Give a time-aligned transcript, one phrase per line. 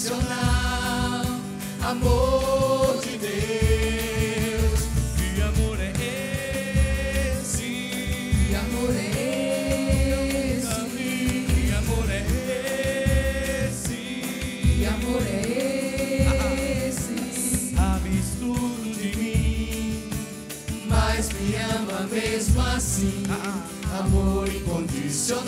[0.00, 1.26] incondicional,
[1.82, 4.80] amor de Deus.
[5.34, 5.92] que amor é
[7.36, 7.62] esse?
[8.48, 9.10] Que amor é
[10.56, 10.80] esse?
[11.52, 12.12] Que amor é
[13.68, 13.98] esse?
[14.78, 17.74] Que amor é esse?
[17.76, 20.10] Sabes tudo de mim,
[20.88, 23.22] Mas me ama mesmo assim.
[23.98, 25.44] Amor incondicional,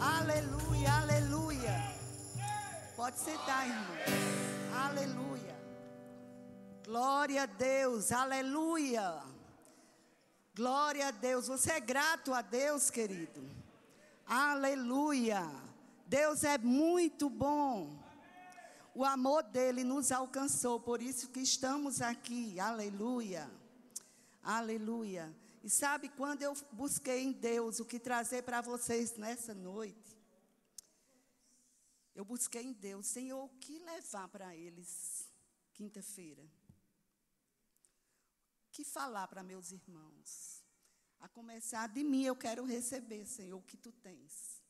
[0.00, 0.92] Aleluia!
[0.92, 1.74] Aleluia.
[2.96, 3.96] Pode sentar, irmão.
[4.74, 5.56] Aleluia.
[6.84, 9.22] Glória a Deus, aleluia.
[10.54, 11.46] Glória a Deus.
[11.46, 13.48] Você é grato a Deus, querido.
[14.26, 15.48] Aleluia.
[16.06, 17.96] Deus é muito bom.
[18.94, 22.58] O amor dele nos alcançou, por isso que estamos aqui.
[22.58, 23.48] Aleluia.
[24.42, 25.32] Aleluia.
[25.62, 30.16] E sabe quando eu busquei em Deus o que trazer para vocês nessa noite?
[32.14, 35.28] Eu busquei em Deus, Senhor, o que levar para eles
[35.72, 36.42] quinta-feira?
[38.66, 40.64] O que falar para meus irmãos?
[41.20, 44.62] A começar de mim eu quero receber, Senhor, o que tu tens.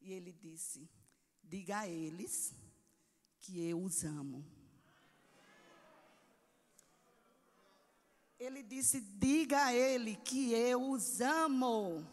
[0.00, 0.88] E ele disse:
[1.42, 2.54] Diga a eles
[3.40, 4.44] que eu os amo.
[8.38, 12.06] Ele disse: Diga a ele que eu os amo.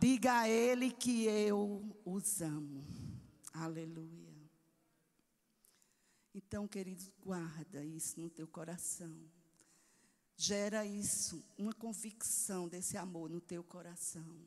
[0.00, 2.86] Diga a ele que eu os amo.
[3.52, 4.28] Aleluia.
[6.32, 9.28] Então, queridos, guarda isso no teu coração.
[10.36, 14.38] Gera isso, uma convicção desse amor no teu coração.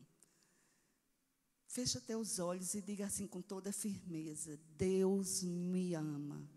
[1.67, 6.49] Fecha teus olhos e diga assim com toda firmeza: Deus me ama.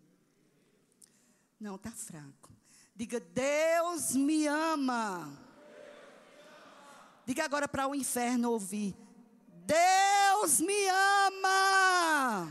[1.59, 2.53] Não, está fraco.
[2.94, 5.32] Diga: Deus me ama.
[7.26, 8.94] Diga agora para o inferno ouvir:
[9.66, 10.88] Deus me
[11.26, 12.48] ama.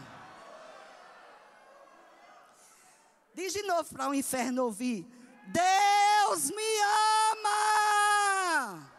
[3.33, 5.05] Diz de novo para o inferno ouvir:
[5.47, 6.79] Deus me
[7.31, 8.89] ama.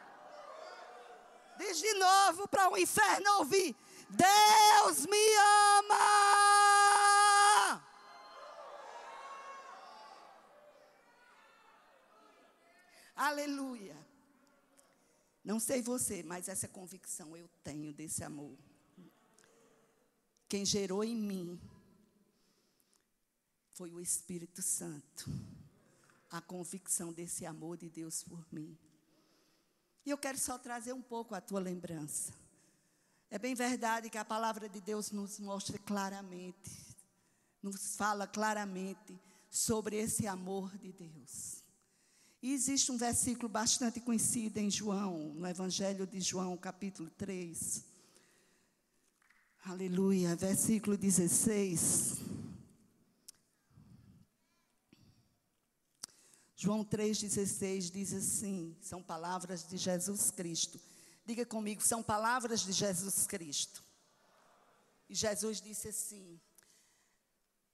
[1.59, 3.77] Diz de novo para o inferno ouvir:
[4.09, 5.37] Deus me
[5.79, 6.25] ama.
[13.45, 13.95] Aleluia.
[15.45, 18.57] Não sei você, mas essa convicção eu tenho desse amor.
[20.49, 21.61] Quem gerou em mim
[23.75, 25.31] foi o Espírito Santo.
[26.31, 28.79] A convicção desse amor de Deus por mim.
[30.07, 32.33] E eu quero só trazer um pouco a tua lembrança.
[33.31, 36.71] É bem verdade que a palavra de Deus nos mostra claramente,
[37.63, 41.64] nos fala claramente sobre esse amor de Deus.
[42.45, 47.83] E existe um versículo bastante conhecido em João, no Evangelho de João, capítulo 3.
[49.65, 52.19] Aleluia, versículo 16.
[56.55, 60.79] João 3,16 diz assim: são palavras de Jesus Cristo.
[61.25, 63.83] Diga comigo, são palavras de Jesus Cristo.
[65.09, 66.39] E Jesus disse assim: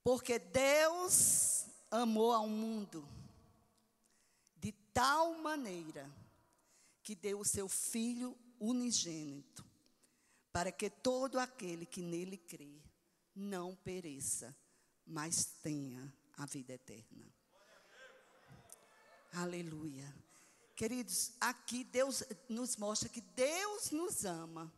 [0.05, 3.05] Porque Deus amou ao mundo
[4.93, 6.11] tal maneira
[7.03, 9.65] que deu o seu Filho unigênito,
[10.53, 12.83] para que todo aquele que nele crê
[13.35, 14.55] não pereça,
[15.07, 17.27] mas tenha a vida eterna.
[19.33, 20.13] Aleluia.
[20.75, 24.73] Queridos, aqui Deus nos mostra que Deus nos ama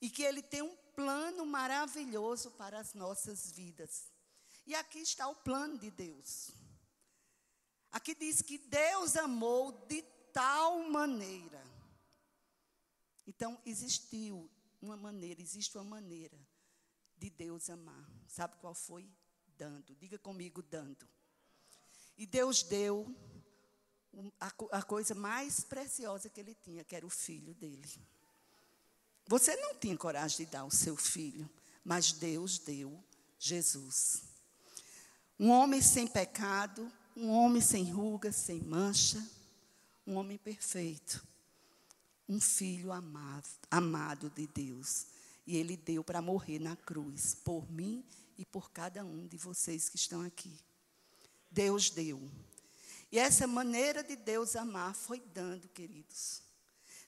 [0.00, 4.10] e que Ele tem um plano maravilhoso para as nossas vidas.
[4.66, 6.50] E aqui está o plano de Deus.
[7.96, 11.64] Aqui diz que Deus amou de tal maneira.
[13.26, 14.50] Então, existiu
[14.82, 16.38] uma maneira, existe uma maneira
[17.16, 18.06] de Deus amar.
[18.28, 19.08] Sabe qual foi?
[19.56, 19.94] Dando.
[19.94, 21.08] Diga comigo, dando.
[22.18, 23.16] E Deus deu
[24.72, 27.90] a, coisa mais preciosa que ele tinha, que era o filho dele.
[29.26, 31.48] Você não tinha coragem de dar o seu filho,
[31.82, 33.02] mas Deus deu
[33.38, 34.22] Jesus.
[35.40, 39.26] Um homem sem pecado, um homem sem ruga, sem mancha,
[40.06, 41.26] um homem perfeito.
[42.28, 45.06] Um filho amado, amado de Deus.
[45.46, 48.04] E ele deu para morrer na cruz, por mim
[48.36, 50.58] e por cada um de vocês que estão aqui.
[51.50, 52.30] Deus deu.
[53.10, 56.42] E essa maneira de Deus amar foi dando, queridos.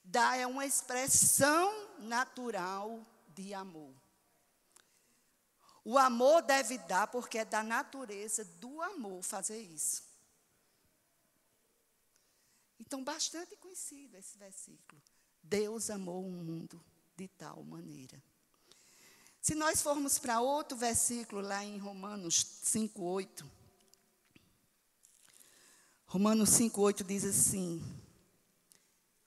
[0.03, 3.93] Dar é uma expressão natural de amor.
[5.89, 10.03] O amor deve dar porque é da natureza do amor fazer isso.
[12.79, 15.01] Então, bastante conhecido esse versículo.
[15.43, 16.85] Deus amou o mundo
[17.17, 18.23] de tal maneira.
[19.41, 23.51] Se nós formos para outro versículo lá em Romanos 5:8,
[26.05, 27.83] Romanos 5:8 diz assim: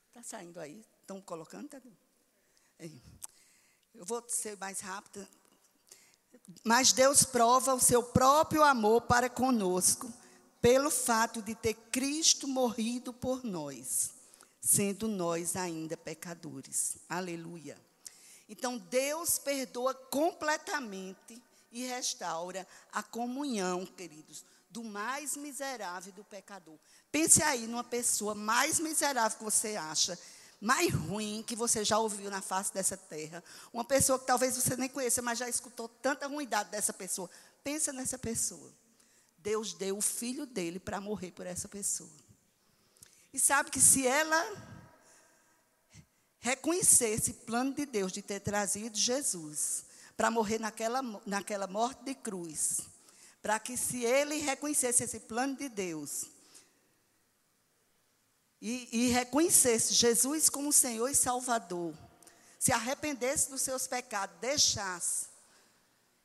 [0.10, 0.86] Está saindo aí?
[1.00, 1.70] Estão colocando?
[1.70, 1.82] Tá?
[3.96, 5.28] Eu vou ser mais rápida.
[6.64, 10.12] Mas Deus prova o seu próprio amor para conosco,
[10.62, 14.12] pelo fato de ter Cristo morrido por nós,
[14.62, 16.98] sendo nós ainda pecadores.
[17.10, 17.78] Aleluia.
[18.48, 26.78] Então Deus perdoa completamente e restaura a comunhão, queridos, do mais miserável do pecador.
[27.12, 30.18] Pense aí numa pessoa mais miserável que você acha,
[30.62, 33.44] mais ruim que você já ouviu na face dessa terra.
[33.74, 37.28] Uma pessoa que talvez você nem conheça, mas já escutou tanta ruindade dessa pessoa.
[37.64, 38.72] Pensa nessa pessoa.
[39.40, 42.12] Deus deu o filho dele para morrer por essa pessoa.
[43.34, 44.46] E sabe que se ela
[46.40, 49.86] reconhecer esse plano de Deus de ter trazido Jesus
[50.16, 52.82] para morrer naquela, naquela morte de cruz,
[53.42, 56.28] para que se ele reconhecesse esse plano de Deus
[58.62, 61.94] e, e reconhecesse Jesus como Senhor e Salvador,
[62.60, 65.28] se arrependesse dos seus pecados, deixasse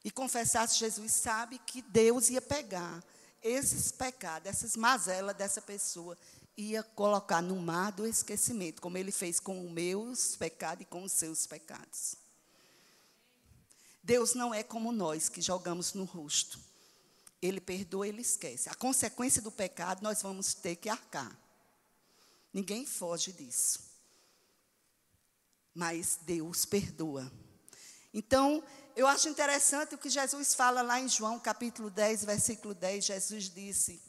[0.05, 3.03] e confessasse Jesus, sabe que Deus ia pegar
[3.43, 6.17] esses pecados, essas mazelas dessa pessoa
[6.57, 11.03] ia colocar no mar do esquecimento, como ele fez com os meus pecados e com
[11.03, 12.17] os seus pecados.
[14.03, 16.61] Deus não é como nós que jogamos no rosto.
[17.43, 18.69] Ele perdoa, ele esquece.
[18.69, 21.37] A consequência do pecado nós vamos ter que arcar.
[22.57, 23.81] Ninguém foge disso.
[25.75, 27.31] Mas Deus perdoa.
[28.15, 28.65] Então,
[28.97, 33.05] eu acho interessante o que Jesus fala lá em João capítulo 10, versículo 10.
[33.05, 34.01] Jesus disse: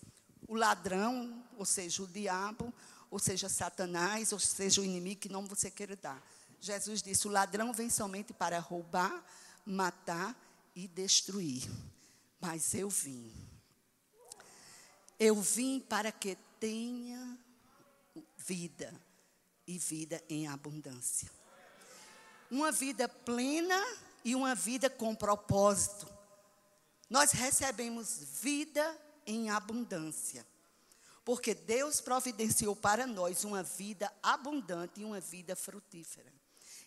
[0.47, 2.73] o ladrão, ou seja, o diabo,
[3.11, 6.25] ou seja, Satanás, ou seja, o inimigo, que nome você queira dar.
[6.61, 9.25] Jesus disse: o ladrão vem somente para roubar,
[9.65, 10.33] matar
[10.73, 11.69] e destruir.
[12.39, 13.29] Mas eu vim.
[15.19, 17.37] Eu vim para que tenha
[18.47, 18.93] vida
[19.67, 21.29] e vida em abundância.
[22.49, 23.85] Uma vida plena
[24.23, 26.07] e uma vida com propósito.
[27.09, 30.47] Nós recebemos vida em abundância.
[31.25, 36.33] Porque Deus providenciou para nós uma vida abundante e uma vida frutífera.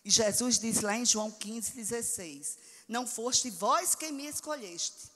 [0.03, 5.11] E Jesus diz lá em João 15, 16: Não foste vós quem me escolheste,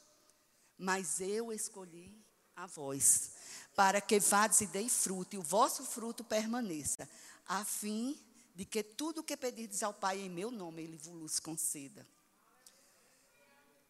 [0.78, 2.16] mas eu escolhi
[2.56, 3.32] a vós,
[3.75, 7.08] para que vades e dei fruto, e o vosso fruto permaneça,
[7.46, 8.17] a fim
[8.55, 12.08] de que tudo o que pedirdes ao Pai em meu nome, Ele vos conceda.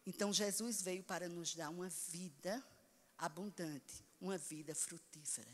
[0.04, 2.62] Então, Jesus veio para nos dar uma vida
[3.16, 5.50] abundante, uma vida frutífera.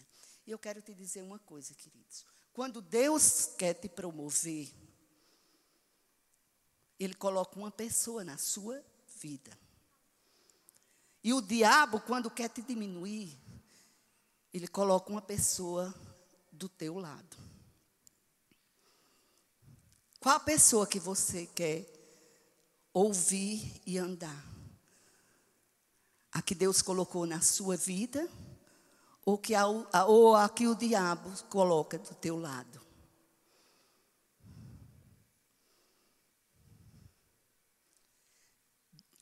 [0.46, 2.24] E eu quero te dizer uma coisa, queridos.
[2.52, 4.70] Quando Deus quer te promover,
[6.98, 8.82] Ele coloca uma pessoa na sua
[9.20, 9.56] vida.
[11.22, 13.38] E o diabo, quando quer te diminuir,
[14.52, 15.94] ele coloca uma pessoa
[16.50, 17.36] do teu lado.
[20.20, 21.86] Qual a pessoa que você quer
[22.92, 24.52] ouvir e andar?
[26.32, 28.26] a que Deus colocou na sua vida
[29.24, 32.80] ou, que a, ou a que o diabo coloca do teu lado.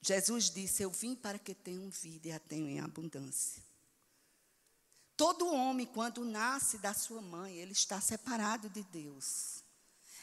[0.01, 3.63] Jesus disse: Eu vim para que tenham vida e a tenham em abundância.
[5.21, 9.63] Todo homem, quando nasce da sua mãe, ele está separado de Deus.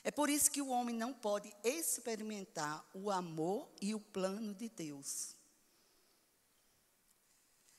[0.04, 4.68] É por isso que o homem não pode experimentar o amor e o plano de
[4.70, 5.36] Deus.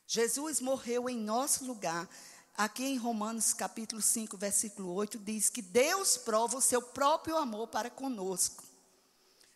[0.06, 2.08] Jesus morreu em nosso lugar.
[2.56, 7.66] Aqui em Romanos capítulo 5, versículo 8, diz que Deus prova o seu próprio amor
[7.66, 8.62] para conosco,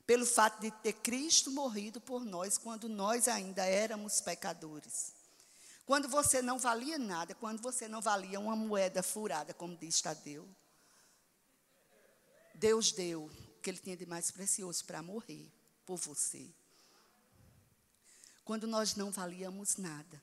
[0.04, 5.21] pelo fato de ter Cristo morrido por nós quando nós ainda éramos pecadores.
[5.92, 10.48] Quando você não valia nada, quando você não valia uma moeda furada, como diz Tadeu,
[12.54, 13.30] Deus deu
[13.60, 15.52] que ele tinha de mais precioso para morrer
[15.84, 16.48] por você.
[18.42, 20.22] Quando nós não valíamos nada.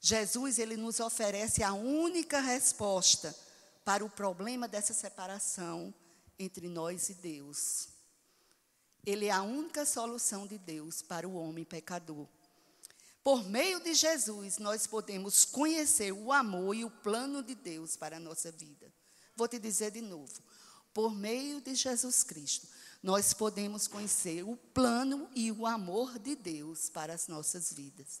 [0.00, 3.36] Jesus, ele nos oferece a única resposta
[3.84, 5.92] para o problema dessa separação
[6.38, 7.88] entre nós e Deus.
[9.04, 12.28] Ele é a única solução de Deus para o homem pecador.
[13.26, 18.18] Por meio de Jesus, nós podemos conhecer o amor e o plano de Deus para
[18.18, 18.86] a nossa vida.
[19.34, 20.40] Vou te dizer de novo.
[20.94, 22.68] Por meio de Jesus Cristo,
[23.02, 28.20] nós podemos conhecer o plano e o amor de Deus para as nossas vidas.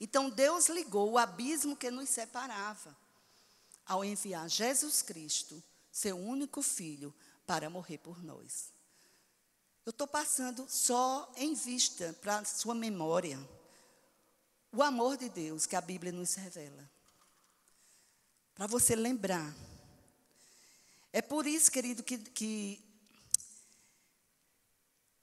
[0.00, 2.96] Então, Deus ligou o abismo que nos separava
[3.84, 7.14] ao enviar Jesus Cristo, seu único filho,
[7.46, 8.72] para morrer por nós.
[9.84, 13.38] Eu estou passando só em vista para sua memória
[14.72, 16.90] o amor de Deus que a Bíblia nos revela.
[18.54, 19.54] Para você lembrar.
[21.12, 22.82] É por isso, querido, que, que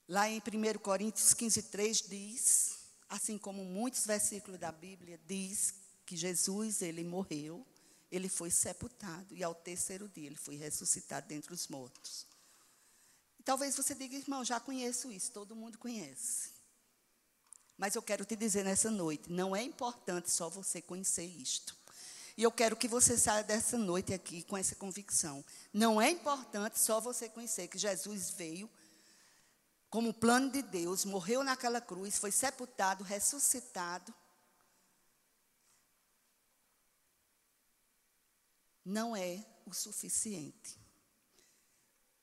[0.08, 5.74] lá em 1 Coríntios 15, 3 diz, assim como muitos versículos da Bíblia, diz
[6.06, 7.66] que Jesus, ele morreu,
[8.12, 12.28] ele foi sepultado e ao terceiro dia ele foi ressuscitado dentre os mortos.
[13.44, 16.59] Talvez você diga, irmão, já conheço isso, todo mundo conhece.
[17.80, 21.74] Mas eu quero te dizer nessa noite, não é importante só você conhecer isto.
[22.36, 25.46] E eu quero que você saia dessa noite aqui com essa convicção.
[25.74, 28.70] Não é importante só você conhecer que Jesus veio
[29.90, 34.14] como plano de Deus, morreu naquela cruz, foi sepultado, ressuscitado.
[38.84, 40.78] Não é o suficiente.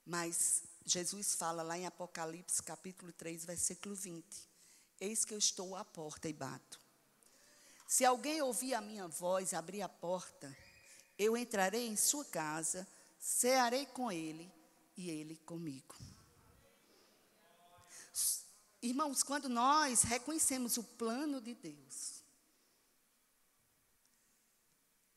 [0.04, 4.55] Mas Jesus fala lá em Apocalipse capítulo 3, versículo 20:
[5.00, 6.80] Eis que eu estou à porta e bato.
[7.86, 10.56] Se alguém ouvir a minha voz, abrir a porta,
[11.18, 12.86] eu entrarei em sua casa,
[13.18, 14.50] cearei com ele
[14.96, 15.94] e ele comigo.
[18.82, 22.22] Irmãos, quando nós reconhecemos o plano de Deus,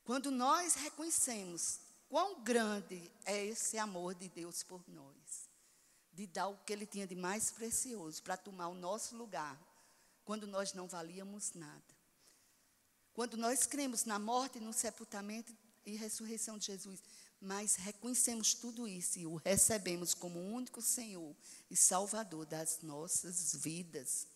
[0.03, 5.49] quando nós reconhecemos quão grande é esse amor de Deus por nós,
[6.11, 9.68] de dar o que ele tinha de mais precioso para tomar o nosso lugar,
[10.29, 11.97] quando nós não valíamos nada.
[13.15, 15.51] Quando nós cremos na morte, no sepultamento
[15.83, 17.01] e ressurreição de Jesus,
[17.41, 21.35] mas reconhecemos tudo isso e o recebemos como único Senhor
[21.67, 24.27] e Salvador das nossas vidas.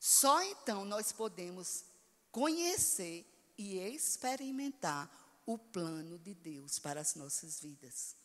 [0.00, 1.84] Só então nós podemos
[2.32, 3.26] conhecer
[3.58, 8.16] e experimentar o plano de Deus para as nossas vidas.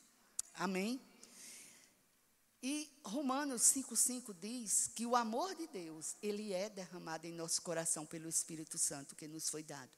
[0.54, 1.02] Amém?
[2.66, 8.06] E Romanos 5,5 diz que o amor de Deus, ele é derramado em nosso coração
[8.06, 9.92] pelo Espírito Santo que nos foi dado.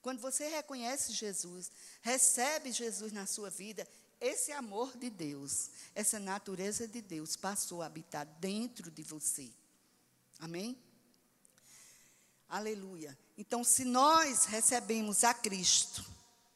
[0.00, 1.68] Quando você reconhece Jesus,
[2.00, 3.88] recebe Jesus na sua vida,
[4.20, 9.50] esse amor de Deus, essa natureza de Deus passou a habitar dentro de você.
[10.38, 10.80] Amém?
[12.48, 13.18] Aleluia.
[13.36, 16.08] Então, se nós recebemos a Cristo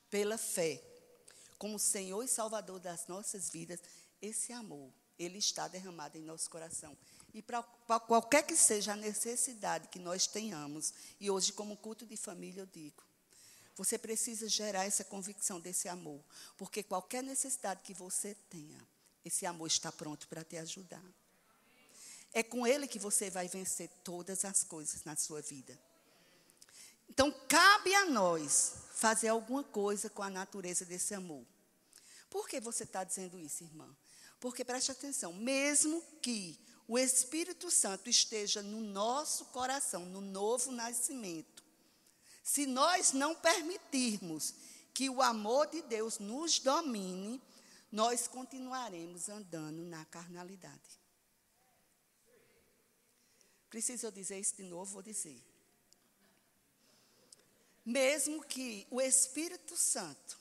[0.09, 0.81] pela fé,
[1.59, 3.81] como Senhor e Salvador das nossas vidas,
[4.23, 6.97] esse amor ele está derramado em nosso coração.
[7.33, 7.63] E para
[8.01, 12.67] qualquer que seja a necessidade que nós tenhamos, e hoje, como culto de família, eu
[12.67, 13.03] digo,
[13.75, 16.25] você precisa gerar essa convicção desse amor,
[16.57, 18.81] porque qualquer necessidade que você tenha,
[19.25, 21.05] esse amor está pronto para te ajudar.
[22.33, 25.79] É com ele que você vai vencer todas as coisas na sua vida.
[27.09, 31.45] Então, cabe a nós fazer alguma coisa com a natureza desse amor.
[32.31, 33.95] Por que você está dizendo isso, irmã?
[34.40, 41.64] Porque preste atenção, mesmo que o Espírito Santo esteja no nosso coração, no novo nascimento,
[42.43, 44.55] se nós não permitirmos
[44.95, 47.43] que o amor de Deus nos domine,
[47.90, 51.00] nós continuaremos andando na carnalidade.
[53.69, 54.93] Preciso dizer isso de novo?
[54.93, 55.43] Vou dizer.
[57.85, 60.38] Mesmo que o Espírito Santo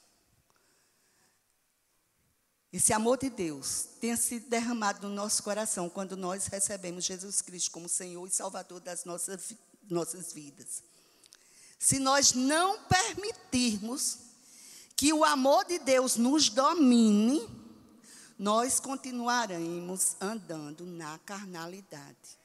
[2.75, 7.71] esse amor de Deus tenha sido derramado no nosso coração quando nós recebemos Jesus Cristo
[7.71, 9.53] como Senhor e Salvador das nossas,
[9.89, 10.83] nossas vidas.
[11.79, 14.17] Se nós não permitirmos
[14.93, 17.47] que o amor de Deus nos domine,
[18.37, 22.37] nós continuaremos andando na carnalidade.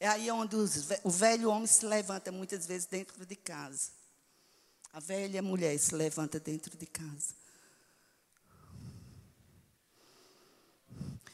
[0.00, 3.97] É aí onde os, o velho homem se levanta muitas vezes dentro de casa.
[4.92, 7.34] A velha mulher se levanta dentro de casa.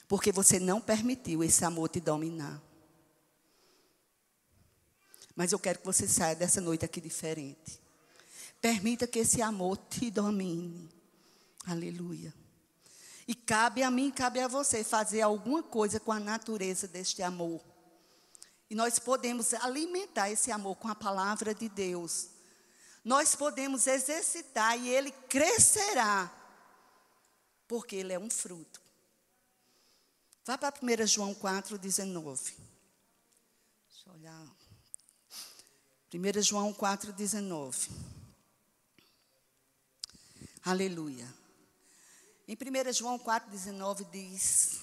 [0.09, 2.63] Porque você não permitiu esse amor te dominar.
[5.35, 7.81] Mas eu quero que você saia dessa noite aqui diferente.
[8.61, 10.89] Permita que esse amor te domine.
[11.67, 12.33] Aleluia.
[13.27, 17.61] E cabe a mim, cabe a você fazer alguma coisa com a natureza deste amor.
[18.69, 22.34] E nós podemos alimentar esse amor com a palavra de Deus.
[23.05, 26.33] Nós podemos exercitar e ele crescerá,
[27.69, 28.81] porque ele é um fruto.
[30.47, 32.43] Vá para 1 João 4, 19.
[32.43, 34.47] Deixa eu olhar.
[36.13, 37.91] 1 João 4, 19.
[40.65, 41.29] Aleluia.
[42.49, 44.81] Em 1 João 4, 19 diz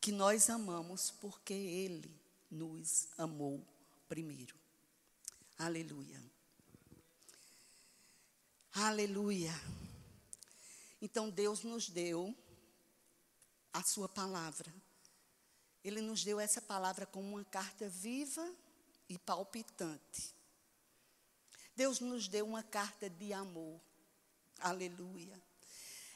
[0.00, 2.10] que nós amamos porque Ele
[2.50, 3.64] nos amou
[4.08, 4.54] primeiro.
[5.58, 6.31] Aleluia.
[8.74, 9.52] Aleluia.
[11.00, 12.34] Então Deus nos deu
[13.72, 14.72] a Sua palavra.
[15.84, 18.48] Ele nos deu essa palavra como uma carta viva
[19.08, 20.34] e palpitante.
[21.76, 23.80] Deus nos deu uma carta de amor.
[24.58, 25.40] Aleluia.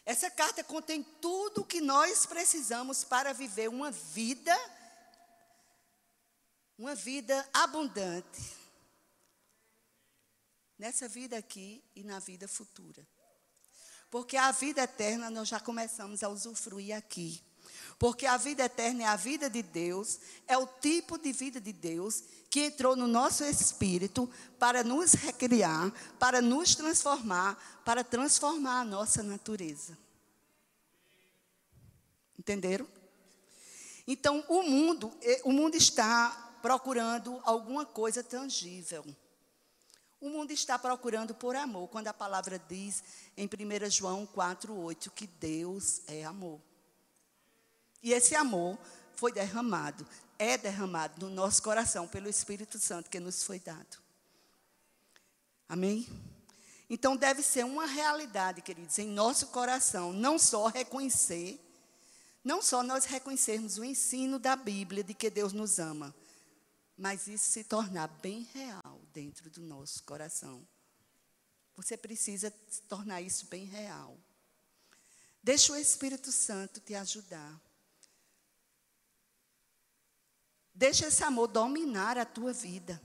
[0.05, 4.57] Essa carta contém tudo o que nós precisamos para viver uma vida
[6.79, 8.66] uma vida abundante.
[10.79, 13.07] Nessa vida aqui e na vida futura.
[14.11, 17.43] Porque a vida eterna nós já começamos a usufruir aqui.
[17.99, 21.73] Porque a vida eterna é a vida de Deus, é o tipo de vida de
[21.73, 28.85] Deus que entrou no nosso espírito para nos recriar, para nos transformar, para transformar a
[28.85, 29.99] nossa natureza.
[32.39, 32.87] Entenderam?
[34.07, 35.13] Então, o mundo,
[35.45, 39.05] o mundo está procurando alguma coisa tangível.
[40.27, 43.01] O mundo está procurando por amor, quando a palavra diz
[43.37, 46.61] em 1 João 4:8 que Deus é amor.
[48.03, 48.77] E esse amor
[49.15, 50.05] foi derramado,
[50.37, 53.99] é derramado no nosso coração pelo Espírito Santo que nos foi dado.
[55.69, 56.05] Amém?
[56.91, 61.65] Então deve ser uma realidade, queridos, em nosso coração, não só reconhecer,
[62.43, 66.13] não só nós reconhecermos o ensino da Bíblia de que Deus nos ama,
[66.97, 70.67] mas isso se tornar bem real dentro do nosso coração.
[71.77, 72.51] Você precisa
[72.89, 74.17] tornar isso bem real.
[75.43, 77.61] Deixa o Espírito Santo te ajudar.
[80.75, 83.01] Deixa esse amor dominar a tua vida.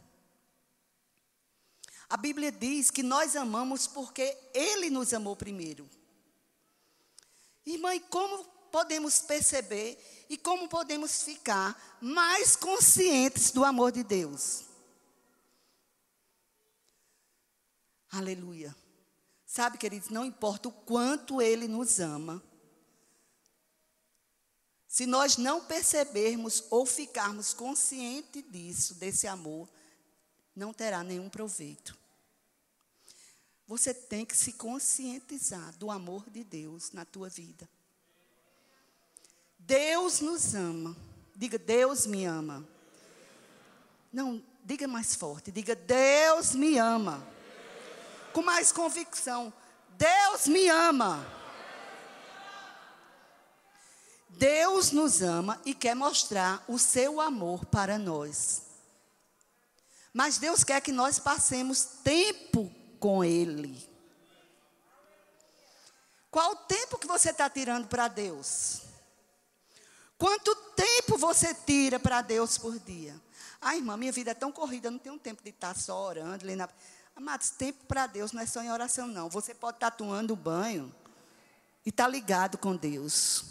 [2.10, 5.90] A Bíblia diz que nós amamos porque Ele nos amou primeiro.
[7.66, 9.98] Irmã, e como podemos perceber
[10.32, 14.64] e como podemos ficar mais conscientes do amor de Deus?
[18.10, 18.74] Aleluia.
[19.46, 22.42] Sabe, queridos, não importa o quanto Ele nos ama,
[24.88, 29.70] se nós não percebermos ou ficarmos conscientes disso, desse amor,
[30.56, 31.98] não terá nenhum proveito.
[33.68, 37.70] Você tem que se conscientizar do amor de Deus na tua vida.
[39.72, 40.98] Deus nos ama.
[41.34, 42.68] Diga, Deus me ama.
[44.12, 45.50] Não, diga mais forte.
[45.50, 47.26] Diga, Deus me ama.
[48.34, 49.54] Com mais convicção.
[49.92, 51.26] Deus me ama.
[54.28, 58.64] Deus nos ama e quer mostrar o seu amor para nós.
[60.14, 63.90] Mas Deus quer que nós passemos tempo com Ele.
[66.30, 68.91] Qual o tempo que você está tirando para Deus?
[70.22, 73.20] Quanto tempo você tira para Deus por dia?
[73.60, 76.46] Ah, irmã, minha vida é tão corrida, eu não tenho tempo de estar só orando.
[76.56, 76.70] Na...
[77.16, 79.28] Amados, tempo para Deus não é só em oração, não.
[79.30, 80.94] Você pode estar tomando banho
[81.84, 83.46] e estar tá ligado com Deus.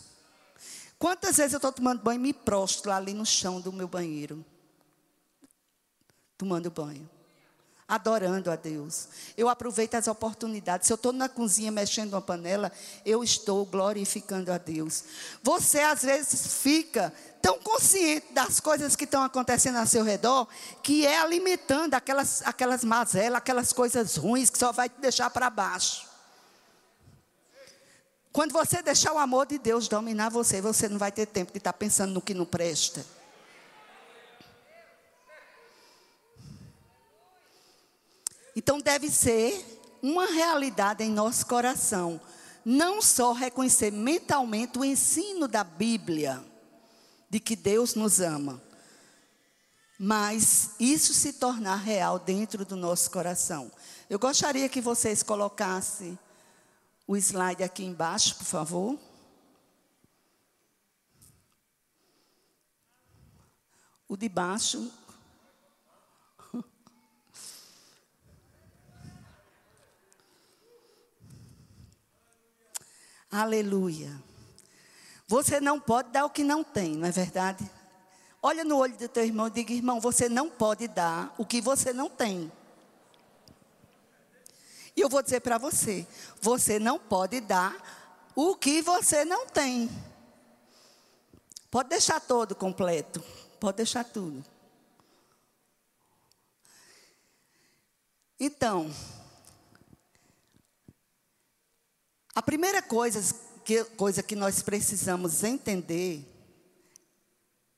[0.96, 4.46] Quantas vezes eu estou tomando banho e me prostro ali no chão do meu banheiro?
[6.38, 7.11] Tomando banho.
[7.90, 9.09] Adorando a Deus.
[9.37, 10.87] Eu aproveito as oportunidades.
[10.87, 12.70] Se eu estou na cozinha mexendo uma panela,
[13.05, 15.03] eu estou glorificando a Deus.
[15.42, 20.46] Você às vezes fica tão consciente das coisas que estão acontecendo ao seu redor,
[20.85, 25.50] que é alimentando aquelas, aquelas mazelas, aquelas coisas ruins que só vai te deixar para
[25.50, 26.09] baixo.
[28.33, 31.59] Quando você deixar o amor de Deus dominar você, você não vai ter tempo de
[31.59, 33.05] estar pensando no que não presta.
[38.61, 39.64] Então deve ser
[40.03, 42.20] uma realidade em nosso coração,
[42.62, 46.44] não só reconhecer mentalmente o ensino da Bíblia
[47.31, 48.62] de que Deus nos ama,
[49.99, 53.73] mas isso se tornar real dentro do nosso coração.
[54.11, 56.18] Eu gostaria que vocês colocassem
[57.07, 58.99] o slide aqui embaixo, por favor.
[64.07, 64.92] O de baixo.
[73.30, 74.10] Aleluia.
[75.26, 77.70] Você não pode dar o que não tem, não é verdade?
[78.42, 81.60] Olha no olho do teu irmão e diga, irmão, você não pode dar o que
[81.60, 82.50] você não tem.
[84.96, 86.06] E eu vou dizer para você:
[86.40, 87.76] você não pode dar
[88.34, 89.90] o que você não tem.
[91.70, 93.22] Pode deixar todo completo.
[93.60, 94.44] Pode deixar tudo.
[98.38, 98.90] Então,
[102.40, 103.20] a primeira coisa
[103.62, 106.26] que, coisa que nós precisamos entender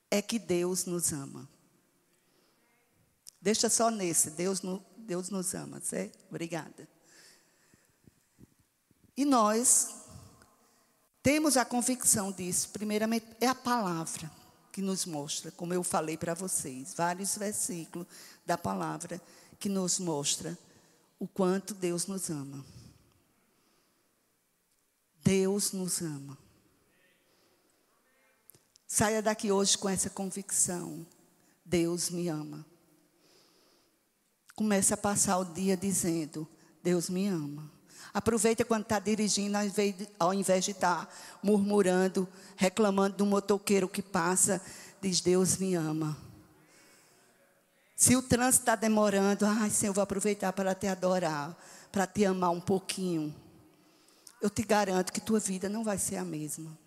[0.09, 1.49] é que Deus nos ama.
[3.41, 6.23] Deixa só nesse, Deus, no, Deus nos ama, certo?
[6.29, 6.87] Obrigada.
[9.17, 9.95] E nós
[11.21, 12.69] temos a convicção disso.
[12.69, 14.31] Primeiramente, é a palavra
[14.71, 18.07] que nos mostra, como eu falei para vocês, vários versículos
[18.45, 19.21] da palavra
[19.59, 20.57] que nos mostra
[21.19, 22.63] o quanto Deus nos ama.
[25.23, 26.37] Deus nos ama.
[28.85, 31.05] Saia daqui hoje com essa convicção.
[31.65, 32.65] Deus me ama.
[34.55, 36.47] Comece a passar o dia dizendo:
[36.83, 37.71] Deus me ama.
[38.13, 39.57] Aproveita quando está dirigindo,
[40.19, 44.61] ao invés, de, estar tá murmurando, reclamando do motoqueiro que passa,
[45.01, 46.15] diz: Deus me ama.
[47.95, 51.57] Se o trânsito está demorando, ai Senhor, vou aproveitar para te adorar,
[51.91, 53.33] para te amar um pouquinho.
[54.43, 56.77] Eu te garanto que tua vida não vai ser a mesma.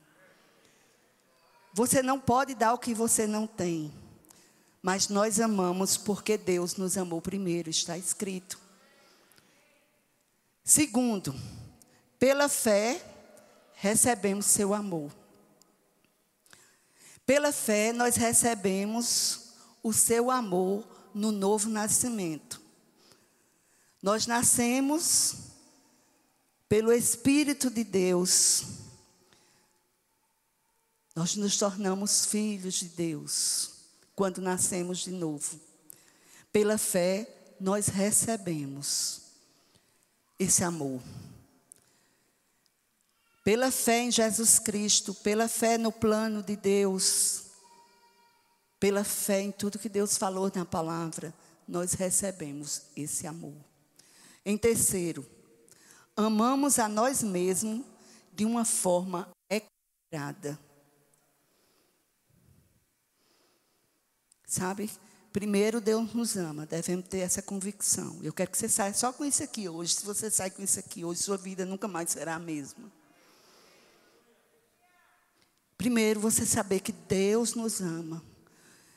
[1.73, 3.91] Você não pode dar o que você não tem.
[4.83, 8.61] Mas nós amamos porque Deus nos amou primeiro, está escrito.
[10.63, 11.35] Segundo,
[12.19, 13.03] pela fé
[13.73, 15.11] recebemos seu amor.
[17.25, 22.61] Pela fé nós recebemos o seu amor no novo nascimento.
[24.03, 25.56] Nós nascemos
[26.69, 28.65] pelo Espírito de Deus.
[31.15, 33.71] Nós nos tornamos filhos de Deus
[34.15, 35.61] quando nascemos de novo.
[36.53, 39.23] Pela fé, nós recebemos
[40.39, 41.01] esse amor.
[43.45, 47.45] Pela fé em Jesus Cristo, pela fé no plano de Deus,
[48.81, 51.33] pela fé em tudo que Deus falou na palavra,
[51.67, 53.55] nós recebemos esse amor.
[54.45, 55.25] Em terceiro,
[56.17, 57.85] amamos a nós mesmos
[58.33, 60.59] de uma forma equilibrada.
[64.47, 64.91] Sabe?
[65.33, 68.19] Primeiro, Deus nos ama, devemos ter essa convicção.
[68.23, 69.95] Eu quero que você saia só com isso aqui hoje.
[69.95, 72.91] Se você sai com isso aqui hoje, sua vida nunca mais será a mesma.
[75.77, 78.25] Primeiro, você saber que Deus nos ama.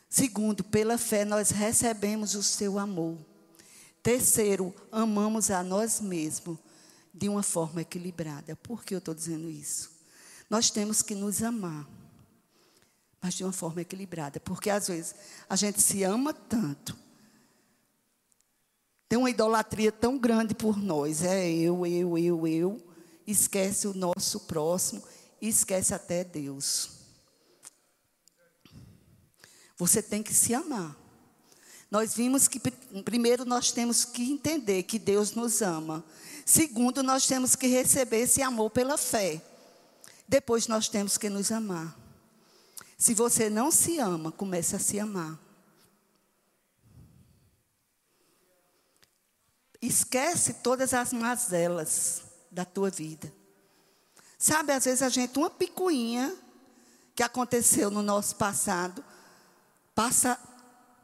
[0.08, 3.18] Segundo, pela fé nós recebemos o seu amor.
[4.02, 6.58] Terceiro, amamos a nós mesmos
[7.14, 8.56] de uma forma equilibrada.
[8.56, 9.92] Por que eu estou dizendo isso?
[10.50, 11.88] Nós temos que nos amar,
[13.22, 14.40] mas de uma forma equilibrada.
[14.40, 15.16] Porque às vezes
[15.50, 16.98] a gente se ama tanto,
[19.08, 22.94] tem uma idolatria tão grande por nós, é eu, eu, eu, eu,
[23.26, 25.04] esquece o nosso próximo,
[25.42, 27.00] esquece até Deus.
[29.78, 30.96] Você tem que se amar.
[31.90, 32.60] Nós vimos que,
[33.04, 36.06] primeiro, nós temos que entender que Deus nos ama.
[36.50, 39.40] Segundo, nós temos que receber esse amor pela fé.
[40.28, 41.96] Depois, nós temos que nos amar.
[42.98, 45.38] Se você não se ama, comece a se amar.
[49.80, 53.32] Esquece todas as mazelas da tua vida.
[54.36, 56.36] Sabe, às vezes a gente, uma picuinha
[57.14, 59.06] que aconteceu no nosso passado,
[59.94, 60.36] passa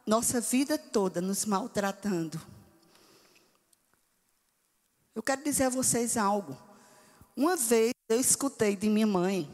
[0.04, 2.55] nossa vida toda nos maltratando.
[5.16, 6.54] Eu quero dizer a vocês algo.
[7.34, 9.50] Uma vez eu escutei de minha mãe,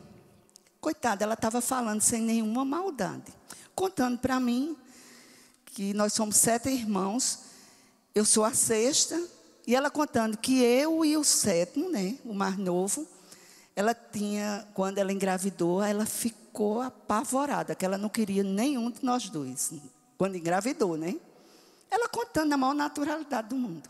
[0.80, 3.32] coitada, ela estava falando sem nenhuma maldade,
[3.72, 4.76] contando para mim
[5.66, 7.44] que nós somos sete irmãos,
[8.12, 9.22] eu sou a sexta,
[9.64, 13.06] e ela contando que eu e o sétimo, né, o mais novo,
[13.76, 19.30] ela tinha, quando ela engravidou, ela ficou apavorada, que ela não queria nenhum de nós
[19.30, 19.72] dois,
[20.18, 21.14] quando engravidou, né?
[21.88, 23.88] Ela contando na maior naturalidade do mundo.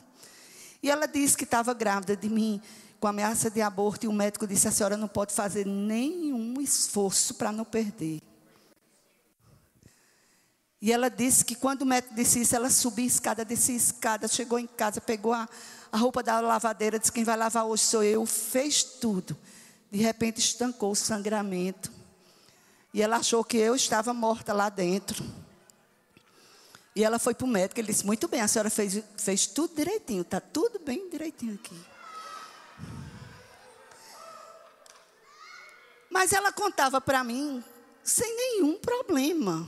[0.83, 2.61] E ela disse que estava grávida de mim
[2.99, 7.35] com ameaça de aborto, e o médico disse: a senhora não pode fazer nenhum esforço
[7.35, 8.21] para não perder.
[10.81, 13.77] E ela disse que quando o médico disse isso, ela subiu a escada, descia a
[13.77, 15.49] escada, chegou em casa, pegou a,
[15.93, 18.27] a roupa da lavadeira, disse: quem vai lavar hoje sou eu.
[18.27, 19.37] Fez tudo.
[19.91, 21.93] De repente estancou o sangramento.
[22.95, 25.25] E ela achou que eu estava morta lá dentro.
[26.95, 29.75] E ela foi para o médico, ele disse, muito bem, a senhora fez, fez tudo
[29.75, 31.93] direitinho, está tudo bem direitinho aqui.
[36.11, 37.65] Mas ela contava para mim
[38.05, 39.67] sem nenhum problema.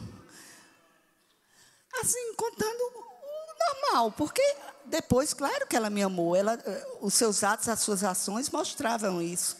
[2.00, 4.42] Assim, contando o normal, porque
[4.84, 9.22] depois, claro que ela me amou, ela, eh, os seus atos, as suas ações mostravam
[9.22, 9.56] isso.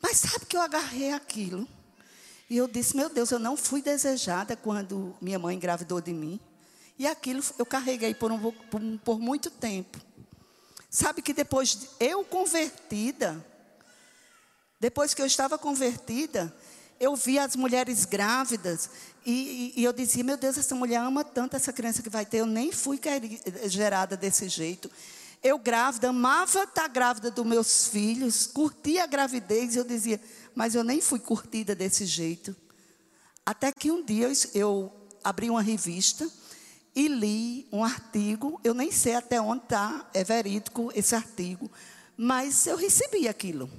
[0.00, 1.66] Mas sabe que eu agarrei aquilo?
[2.48, 6.40] E eu disse: Meu Deus, eu não fui desejada quando minha mãe engravidou de mim.
[6.98, 9.98] E aquilo eu carreguei por, um, por, por muito tempo.
[10.88, 13.44] Sabe que depois de eu convertida,
[14.80, 16.54] depois que eu estava convertida,
[16.98, 18.88] eu via as mulheres grávidas
[19.24, 22.24] e, e, e, eu dizia: Meu Deus, essa mulher ama tanto essa criança que vai
[22.24, 22.38] ter.
[22.38, 23.00] Eu nem fui
[23.66, 24.90] gerada desse jeito.
[25.42, 29.76] Eu grávida, amava estar grávida dos meus filhos, curtia a gravidez.
[29.76, 30.20] Eu dizia:
[30.56, 32.56] Mas eu nem fui curtida desse jeito.
[33.44, 34.90] Até que um dia eu,
[35.22, 36.26] abri uma revista
[36.94, 38.58] e li um artigo.
[38.64, 41.70] Eu nem sei até onde está, é verídico esse artigo,
[42.16, 43.70] mas eu recebi aquilo.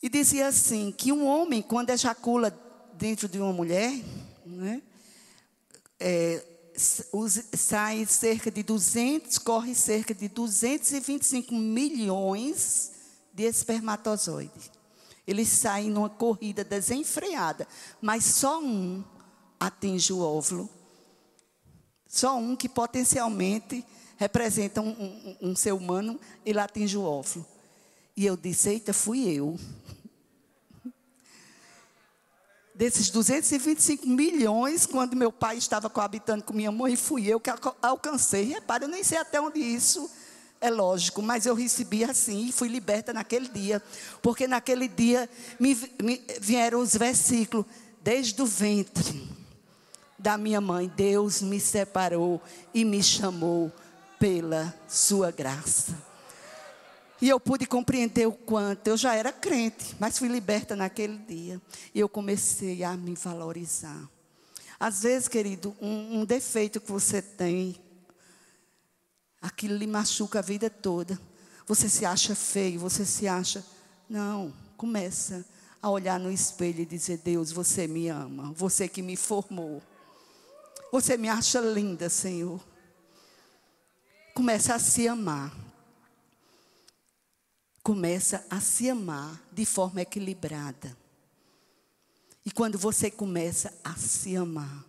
[0.00, 2.56] E dizia assim: que um homem, quando ejacula
[2.94, 3.92] dentro de uma mulher,
[4.46, 4.80] né,
[5.98, 6.46] é,
[6.76, 12.91] sai cerca de 200, corre cerca de 225 milhões
[13.32, 14.70] de espermatozoides.
[15.26, 17.66] Eles saem numa corrida desenfreada,
[18.00, 19.04] mas só um
[19.58, 20.68] atinge o óvulo.
[22.06, 23.84] Só um que potencialmente
[24.16, 27.46] representa um, um, um ser humano, ele atinge o óvulo.
[28.16, 29.58] E eu disse: Eita, fui eu.
[32.74, 38.44] Desses 225 milhões, quando meu pai estava coabitando com minha mãe, fui eu que alcancei.
[38.44, 40.10] Repare, eu nem sei até onde isso
[40.62, 43.82] é lógico, mas eu recebi assim e fui liberta naquele dia.
[44.22, 47.66] Porque naquele dia me, me vieram os versículos,
[48.00, 49.28] desde o ventre
[50.16, 52.40] da minha mãe, Deus me separou
[52.72, 53.72] e me chamou
[54.20, 55.98] pela sua graça.
[57.20, 61.60] E eu pude compreender o quanto eu já era crente, mas fui liberta naquele dia.
[61.92, 64.08] E eu comecei a me valorizar.
[64.78, 67.76] Às vezes, querido, um, um defeito que você tem,
[69.42, 71.20] aquilo lhe machuca a vida toda.
[71.66, 73.64] Você se acha feio, você se acha.
[74.08, 75.44] Não, começa
[75.82, 79.82] a olhar no espelho e dizer: Deus, você me ama, você que me formou.
[80.90, 82.60] Você me acha linda, Senhor.
[84.34, 85.52] Começa a se amar
[87.82, 90.96] começa a se amar de forma equilibrada.
[92.44, 94.84] E quando você começa a se amar,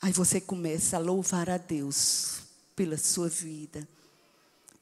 [0.00, 2.42] aí você começa a louvar a Deus
[2.74, 3.86] pela sua vida.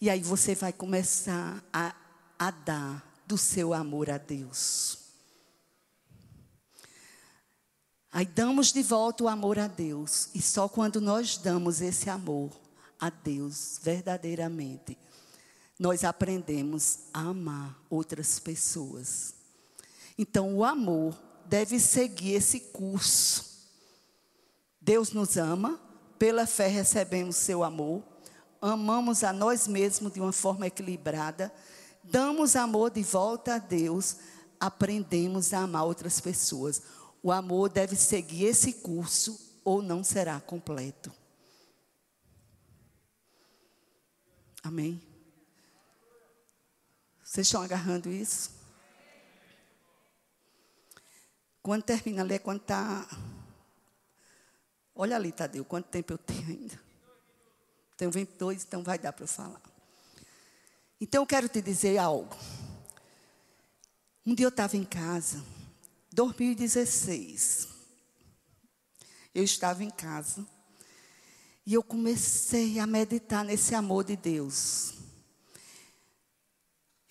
[0.01, 1.95] E aí você vai começar a,
[2.39, 4.99] a dar do seu amor a Deus.
[8.11, 10.29] Aí damos de volta o amor a Deus.
[10.35, 12.51] E só quando nós damos esse amor
[13.01, 14.99] a Deus verdadeiramente,
[15.79, 19.35] nós aprendemos a amar outras pessoas.
[20.17, 23.67] Então, o amor deve seguir esse curso.
[24.81, 25.81] Deus nos ama,
[26.23, 28.01] pela fé recebemos seu amor,
[28.61, 31.53] amamos a nós mesmos de uma forma equilibrada,
[32.01, 34.19] damos amor de volta a Deus,
[34.61, 36.81] aprendemos a amar outras pessoas.
[37.21, 41.13] O amor deve seguir esse curso ou não será completo.
[44.63, 45.03] Amém?
[47.21, 48.53] Vocês estão agarrando isso?
[51.61, 53.09] Quando termina ali, é quando está.
[54.95, 56.81] Olha ali, Tadeu, quanto tempo eu tenho ainda?
[57.97, 59.63] Tenho 22, então vai dar para eu falar.
[61.01, 62.37] Então eu quero te dizer algo.
[64.25, 65.45] Um dia eu estava em casa,
[66.13, 67.69] 2016.
[69.35, 70.47] Eu estava em casa.
[71.65, 75.03] E eu comecei a meditar nesse amor de Deus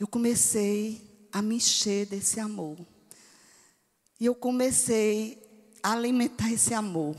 [0.02, 2.76] eu comecei a me encher desse amor.
[4.20, 5.40] E eu comecei
[5.84, 7.16] a alimentar esse amor.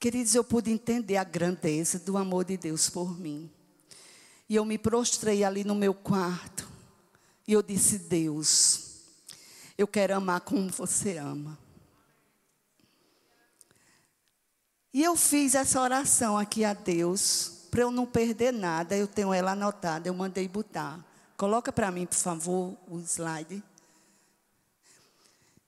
[0.00, 3.50] Queridos, eu pude entender a grandeza do amor de Deus por mim.
[4.48, 6.66] E eu me prostrei ali no meu quarto.
[7.46, 9.02] E eu disse: Deus,
[9.76, 11.58] eu quero amar como você ama.
[14.90, 18.96] E eu fiz essa oração aqui a Deus, para eu não perder nada.
[18.96, 21.04] Eu tenho ela anotada, eu mandei botar.
[21.36, 23.62] Coloca para mim, por favor, o slide.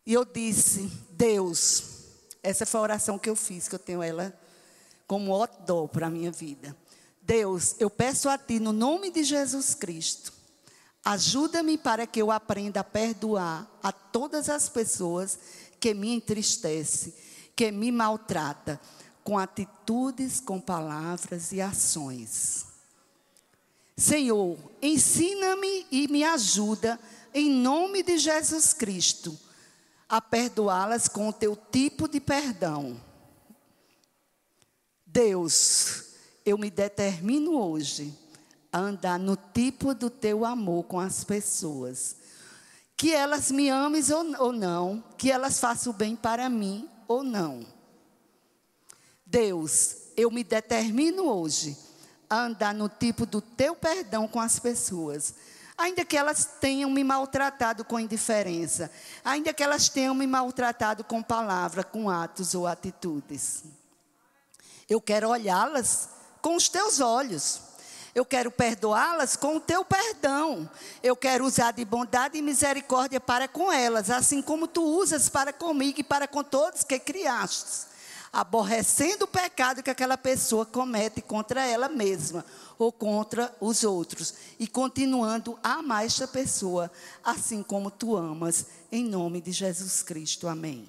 [0.07, 2.02] E eu disse: Deus,
[2.43, 4.37] essa foi a oração que eu fiz, que eu tenho ela
[5.07, 6.77] como odó para a minha vida.
[7.21, 10.33] Deus, eu peço a Ti, no nome de Jesus Cristo,
[11.05, 15.39] ajuda-me para que eu aprenda a perdoar a todas as pessoas
[15.79, 17.13] que me entristecem,
[17.55, 18.81] que me maltrata,
[19.23, 22.67] com atitudes, com palavras e ações.
[23.97, 26.99] Senhor, ensina-me e me ajuda,
[27.33, 29.39] em nome de Jesus Cristo,
[30.13, 33.01] a perdoá-las com o teu tipo de perdão.
[35.07, 36.05] Deus,
[36.45, 38.13] eu me determino hoje
[38.71, 42.17] a andar no tipo do teu amor com as pessoas.
[42.95, 44.03] Que elas me amem
[44.39, 47.67] ou não, que elas façam bem para mim ou não.
[49.25, 51.75] Deus, eu me determino hoje
[52.29, 55.35] a andar no tipo do teu perdão com as pessoas.
[55.77, 58.91] Ainda que elas tenham me maltratado com indiferença,
[59.25, 63.65] ainda que elas tenham me maltratado com palavra, com atos ou atitudes.
[64.89, 66.09] Eu quero olhá-las
[66.41, 67.61] com os teus olhos.
[68.15, 70.69] Eu quero perdoá-las com o teu perdão.
[71.03, 75.51] Eu quero usar de bondade e misericórdia para com elas, assim como tu usas para
[75.53, 77.91] comigo e para com todos que criaste.
[78.31, 82.45] Aborrecendo o pecado que aquela pessoa comete contra ela mesma
[82.83, 84.35] ou contra os outros.
[84.59, 86.91] E continuando a amar esta pessoa,
[87.23, 90.49] assim como tu amas, em nome de Jesus Cristo.
[90.49, 90.89] Amém.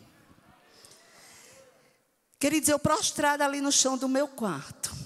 [2.39, 5.03] Queridos, eu prostrada ali no chão do meu quarto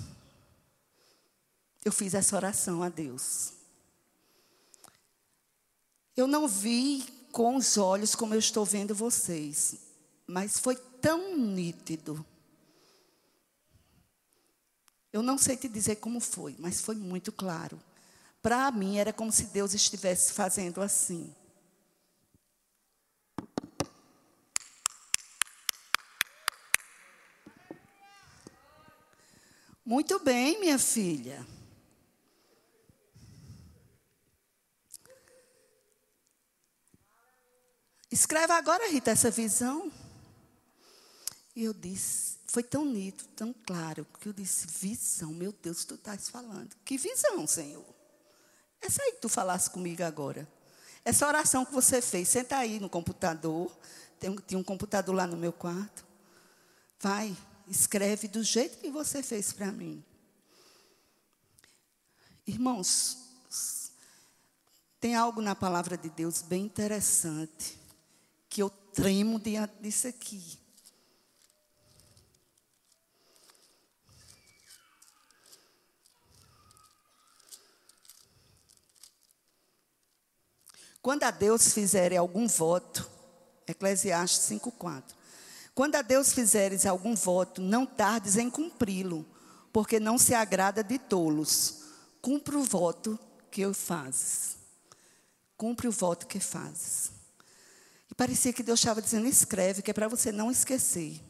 [1.87, 3.53] eu fiz essa oração a Deus.
[6.17, 9.77] Eu não vi com os olhos como eu estou vendo vocês,
[10.25, 12.25] mas foi tão nítido.
[15.11, 17.81] Eu não sei te dizer como foi, mas foi muito claro.
[18.41, 21.33] Para mim era como se Deus estivesse fazendo assim.
[29.85, 31.47] Muito bem, minha filha.
[38.11, 39.91] Escreve agora, Rita, essa visão.
[41.55, 45.95] E eu disse, foi tão nítido, tão claro, que eu disse, visão, meu Deus, tu
[45.95, 46.75] estás falando.
[46.85, 47.85] Que visão, Senhor?
[48.81, 50.47] Essa aí que tu falasse comigo agora.
[51.03, 53.71] Essa oração que você fez, senta aí no computador.
[54.19, 56.05] Tem, tinha um computador lá no meu quarto.
[56.99, 57.35] Vai,
[57.67, 60.03] escreve do jeito que você fez para mim.
[62.45, 63.17] Irmãos,
[65.01, 67.77] tem algo na palavra de Deus bem interessante
[68.49, 70.57] que eu tremo diante disso aqui.
[81.07, 83.09] Quando a Deus fizerem algum voto,
[83.65, 85.15] Eclesiastes 5,4.
[85.73, 89.25] Quando a Deus fizeres algum voto, não tardes em cumpri-lo,
[89.71, 91.75] porque não se agrada de tolos.
[92.21, 93.17] Cumpre o voto
[93.49, 94.57] que fazes.
[95.55, 97.09] Cumpre o voto que fazes.
[98.11, 101.21] E parecia que Deus estava dizendo: escreve, que é para você não esquecer.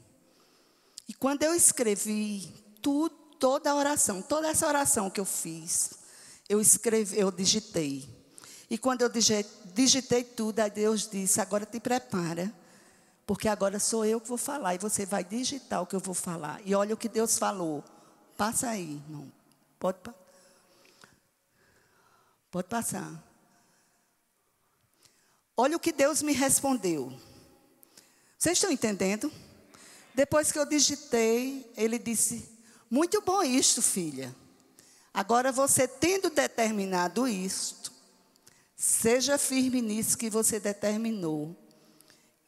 [1.08, 5.92] E quando eu escrevi tudo, toda a oração, toda essa oração que eu fiz,
[6.50, 8.17] eu escrevi, eu digitei.
[8.70, 12.54] E quando eu digitei tudo, aí Deus disse: agora te prepara,
[13.26, 16.14] porque agora sou eu que vou falar e você vai digitar o que eu vou
[16.14, 16.62] falar.
[16.66, 17.84] E olha o que Deus falou.
[18.36, 19.32] Passa aí, irmão.
[19.80, 19.98] Pode,
[22.52, 23.24] pode passar.
[25.56, 27.12] Olha o que Deus me respondeu.
[28.38, 29.32] Vocês estão entendendo?
[30.14, 32.50] Depois que eu digitei, ele disse:
[32.90, 34.36] Muito bom isto, filha.
[35.14, 37.77] Agora você tendo determinado isto,
[38.78, 41.54] seja firme nisso que você determinou,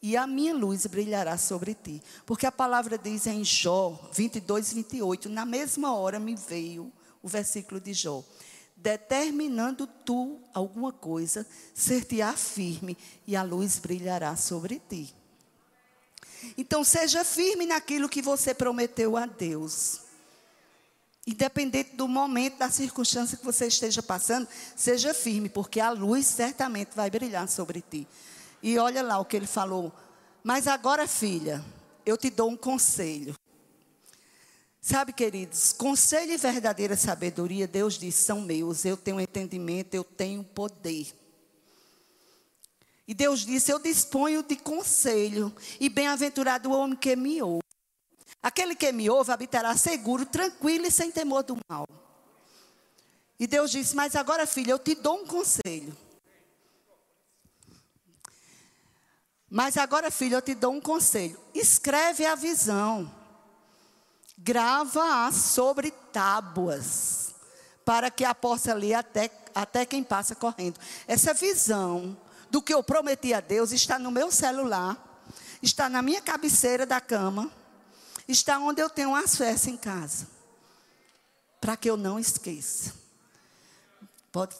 [0.00, 2.02] e a minha luz brilhará sobre ti.
[2.24, 6.90] Porque a palavra diz em Jó 22, 28, na mesma hora me veio
[7.22, 8.24] o versículo de Jó
[8.80, 15.14] determinando tu alguma coisa, ser-te-á firme e a luz brilhará sobre ti.
[16.56, 20.00] Então, seja firme naquilo que você prometeu a Deus.
[21.30, 26.90] Independente do momento, da circunstância que você esteja passando, seja firme, porque a luz certamente
[26.96, 28.04] vai brilhar sobre ti.
[28.60, 29.92] E olha lá o que ele falou.
[30.42, 31.64] Mas agora, filha,
[32.04, 33.36] eu te dou um conselho.
[34.80, 38.84] Sabe, queridos, conselho e verdadeira sabedoria, Deus diz, são meus.
[38.84, 41.14] Eu tenho entendimento, eu tenho poder.
[43.06, 47.69] E Deus disse: Eu disponho de conselho, e bem-aventurado o homem que me ouve.
[48.42, 51.86] Aquele que me ouve habitará seguro, tranquilo e sem temor do mal.
[53.38, 55.96] E Deus disse: Mas agora, filha, eu te dou um conselho.
[59.48, 61.38] Mas agora, filha, eu te dou um conselho.
[61.54, 63.20] Escreve a visão
[64.42, 67.34] grava-a sobre tábuas,
[67.84, 70.78] para que a possa ler até, até quem passa correndo.
[71.06, 72.16] Essa visão
[72.50, 74.96] do que eu prometi a Deus está no meu celular,
[75.62, 77.50] está na minha cabeceira da cama,
[78.30, 80.26] está onde eu tenho acesso em casa,
[81.60, 82.94] para que eu não esqueça.
[84.32, 84.56] Pode.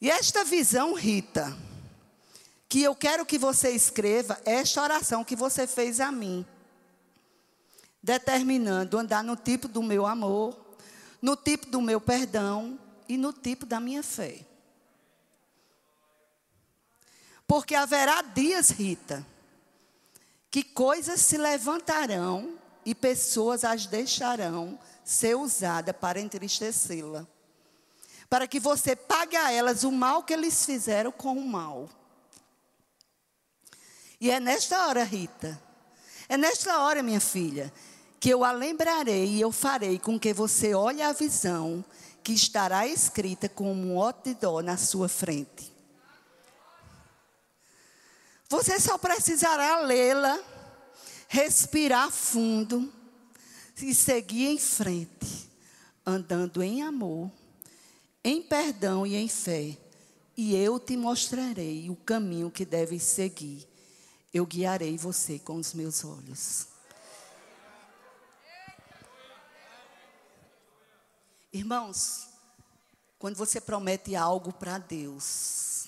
[0.00, 1.56] E esta visão, Rita,
[2.68, 6.46] que eu quero que você escreva esta oração que você fez a mim,
[8.02, 10.56] determinando andar no tipo do meu amor,
[11.20, 14.46] no tipo do meu perdão e no tipo da minha fé.
[17.46, 19.26] Porque haverá dias, Rita,
[20.50, 27.26] que coisas se levantarão e pessoas as deixarão ser usadas para entristecê-la.
[28.28, 31.88] Para que você pague a elas o mal que eles fizeram com o mal.
[34.20, 35.60] E é nesta hora, Rita,
[36.28, 37.72] é nesta hora, minha filha,
[38.18, 41.84] que eu a lembrarei e eu farei com que você olhe a visão
[42.22, 45.69] que estará escrita como um outdoor na sua frente.
[48.50, 50.42] Você só precisará lê-la,
[51.28, 52.92] respirar fundo
[53.80, 55.48] e seguir em frente,
[56.04, 57.30] andando em amor,
[58.24, 59.78] em perdão e em fé.
[60.36, 63.68] E eu te mostrarei o caminho que deves seguir.
[64.34, 66.66] Eu guiarei você com os meus olhos.
[71.52, 72.26] Irmãos,
[73.16, 75.79] quando você promete algo para Deus,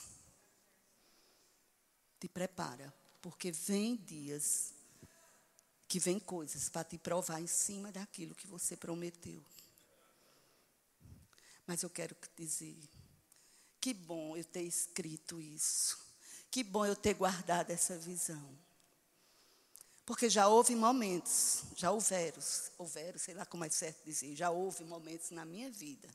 [2.23, 4.73] te prepara, porque vem dias
[5.89, 9.45] que vem coisas para te provar em cima daquilo que você prometeu.
[11.67, 12.79] Mas eu quero dizer,
[13.81, 15.99] que bom eu ter escrito isso.
[16.49, 18.57] Que bom eu ter guardado essa visão.
[20.07, 22.41] Porque já houve momentos, já houveram,
[22.79, 26.09] houveram, sei lá como é certo dizer, já houve momentos na minha vida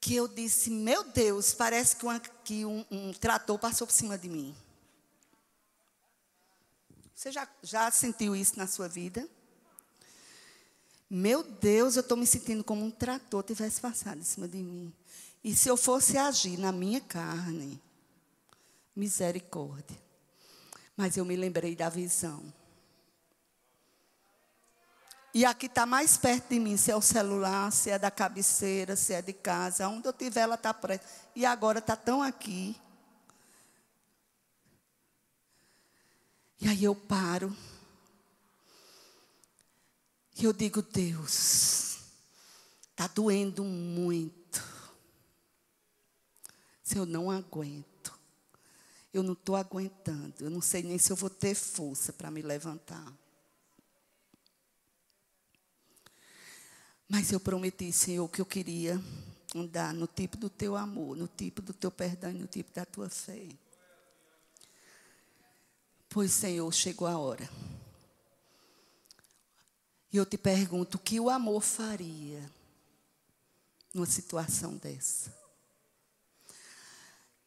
[0.00, 4.16] que eu disse, meu Deus, parece que, uma, que um, um trator passou por cima
[4.16, 4.54] de mim.
[7.14, 9.28] Você já, já sentiu isso na sua vida?
[11.10, 14.92] Meu Deus, eu estou me sentindo como um trator tivesse passado em cima de mim.
[15.42, 17.80] E se eu fosse agir na minha carne,
[18.94, 19.96] misericórdia.
[20.96, 22.52] Mas eu me lembrei da visão.
[25.38, 28.96] E aqui está mais perto de mim, se é o celular, se é da cabeceira,
[28.96, 31.06] se é de casa, onde eu tiver, ela está preta.
[31.32, 32.74] E agora está tão aqui.
[36.60, 37.56] E aí eu paro.
[40.36, 41.98] E eu digo, Deus,
[42.90, 44.60] está doendo muito.
[46.82, 48.18] Se eu não aguento,
[49.14, 52.42] eu não estou aguentando, eu não sei nem se eu vou ter força para me
[52.42, 53.06] levantar.
[57.08, 59.02] Mas eu prometi, Senhor, que eu queria
[59.54, 62.84] andar no tipo do teu amor, no tipo do teu perdão e no tipo da
[62.84, 63.48] tua fé.
[66.08, 67.48] Pois, Senhor, chegou a hora.
[70.12, 72.50] E eu te pergunto, o que o amor faria
[73.92, 75.36] numa situação dessa?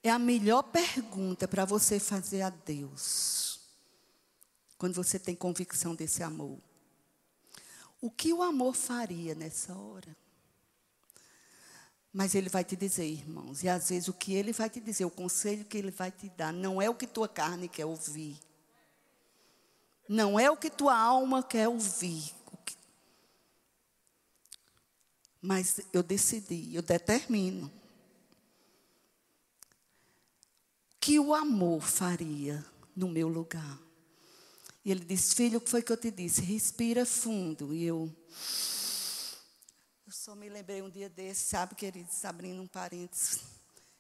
[0.03, 3.59] É a melhor pergunta para você fazer a Deus.
[4.77, 6.59] Quando você tem convicção desse amor.
[8.01, 10.17] O que o amor faria nessa hora?
[12.11, 15.05] Mas ele vai te dizer, irmãos, e às vezes o que ele vai te dizer,
[15.05, 18.37] o conselho que ele vai te dar, não é o que tua carne quer ouvir.
[20.09, 22.33] Não é o que tua alma quer ouvir.
[25.41, 27.71] Mas eu decidi, eu determino.
[30.99, 32.63] Que o amor faria
[32.95, 33.79] no meu lugar.
[34.83, 36.41] E ele disse: Filho, o que foi que eu te disse?
[36.41, 37.73] Respira fundo.
[37.73, 38.13] E eu.
[40.05, 43.39] Eu só me lembrei um dia desse, sabe, queridos, abrindo um parênteses.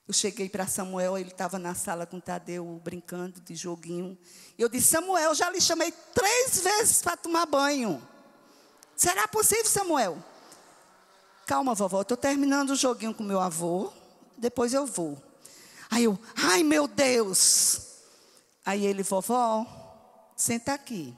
[0.07, 4.17] Eu cheguei para Samuel, ele estava na sala com o Tadeu brincando de joguinho.
[4.57, 8.05] E eu disse: Samuel, já lhe chamei três vezes para tomar banho.
[8.95, 10.23] Será possível, Samuel?
[11.45, 13.91] Calma, vovó, estou terminando o joguinho com meu avô,
[14.37, 15.21] depois eu vou.
[15.89, 17.81] Aí eu, ai meu Deus.
[18.65, 19.65] Aí ele, vovó,
[20.41, 21.15] senta aqui.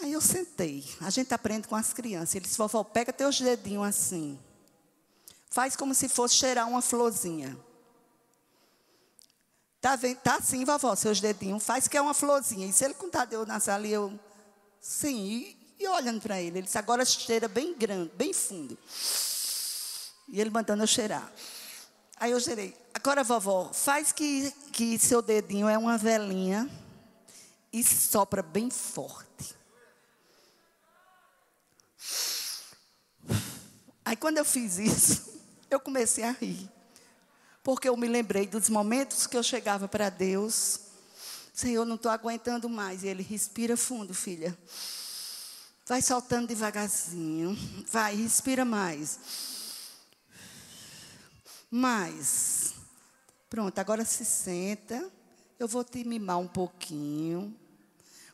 [0.00, 0.84] Aí eu sentei.
[1.00, 2.34] A gente aprende com as crianças.
[2.34, 4.38] Ele disse, vovó, pega teus dedinhos assim.
[5.50, 7.58] Faz como se fosse cheirar uma florzinha.
[9.80, 10.18] Tá, vendo?
[10.18, 11.64] tá assim, vovó, seus dedinhos.
[11.64, 12.66] Faz que é uma florzinha.
[12.66, 14.18] E se ele contar deu na sala, eu,
[14.80, 15.16] sim.
[15.16, 18.78] E, e olhando para ele, ele disse, agora cheira bem grande, bem fundo.
[20.28, 21.32] E ele mandando eu cheirar.
[22.16, 22.76] Aí eu cheirei.
[22.92, 26.68] Agora, vovó, faz que, que seu dedinho é uma velinha
[27.72, 29.54] e sopra bem forte.
[34.04, 35.40] Aí quando eu fiz isso,
[35.70, 36.70] eu comecei a rir.
[37.62, 40.80] Porque eu me lembrei dos momentos que eu chegava para Deus.
[41.52, 43.02] Senhor, não estou aguentando mais.
[43.02, 44.56] E ele respira fundo, filha.
[45.86, 47.54] Vai soltando devagarzinho.
[47.90, 49.18] Vai, respira mais.
[51.70, 52.72] Mais.
[53.50, 55.10] Pronto, agora se senta.
[55.58, 57.54] Eu vou te mimar um pouquinho.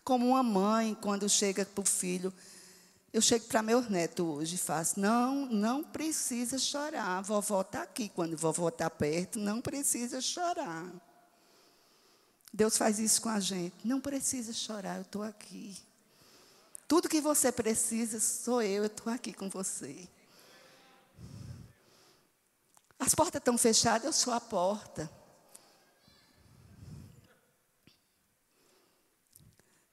[0.05, 2.33] Como uma mãe, quando chega para o filho,
[3.13, 7.23] eu chego para meus netos hoje e faço, não, não precisa chorar.
[7.23, 8.09] Vovó está aqui.
[8.09, 10.93] Quando vovó está perto, não precisa chorar.
[12.53, 13.75] Deus faz isso com a gente.
[13.85, 15.77] Não precisa chorar, eu estou aqui.
[16.87, 20.09] Tudo que você precisa sou eu, eu estou aqui com você.
[22.99, 25.11] As portas estão fechadas, eu sou a porta.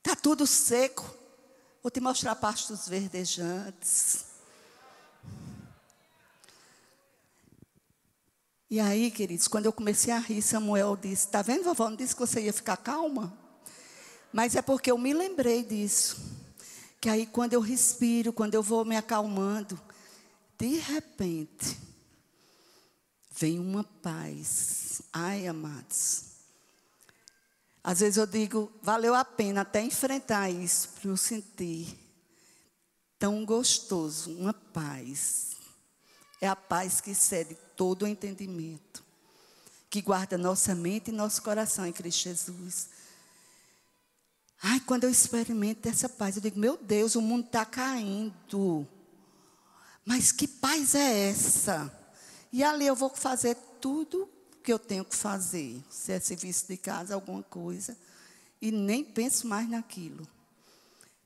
[0.03, 1.15] Está tudo seco.
[1.83, 4.25] Vou te mostrar pastos verdejantes.
[8.67, 11.89] E aí, queridos, quando eu comecei a rir, Samuel disse: Está vendo, vovó?
[11.89, 13.31] Não disse que você ia ficar calma?
[14.33, 16.17] Mas é porque eu me lembrei disso.
[16.99, 19.79] Que aí, quando eu respiro, quando eu vou me acalmando,
[20.57, 21.77] de repente,
[23.31, 25.01] vem uma paz.
[25.11, 26.30] Ai, amados.
[27.83, 31.97] Às vezes eu digo, valeu a pena até enfrentar isso, para eu sentir
[33.17, 35.51] tão gostoso, uma paz.
[36.39, 39.03] É a paz que cede todo o entendimento,
[39.89, 42.89] que guarda nossa mente e nosso coração em Cristo Jesus.
[44.61, 48.87] Ai, quando eu experimento essa paz, eu digo, meu Deus, o mundo está caindo.
[50.05, 51.91] Mas que paz é essa?
[52.51, 54.29] E ali eu vou fazer tudo
[54.61, 55.83] que eu tenho que fazer.
[55.89, 57.97] Se é serviço de casa, alguma coisa.
[58.61, 60.27] E nem penso mais naquilo.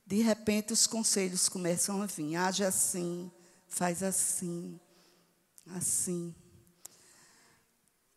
[0.06, 2.36] De repente os conselhos começam a vir.
[2.36, 3.32] Age assim,
[3.68, 4.80] faz assim,
[5.76, 6.34] assim.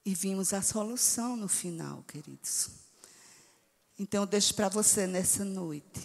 [0.05, 2.71] E vimos a solução no final, queridos.
[3.99, 6.01] Então eu deixo para você nessa noite.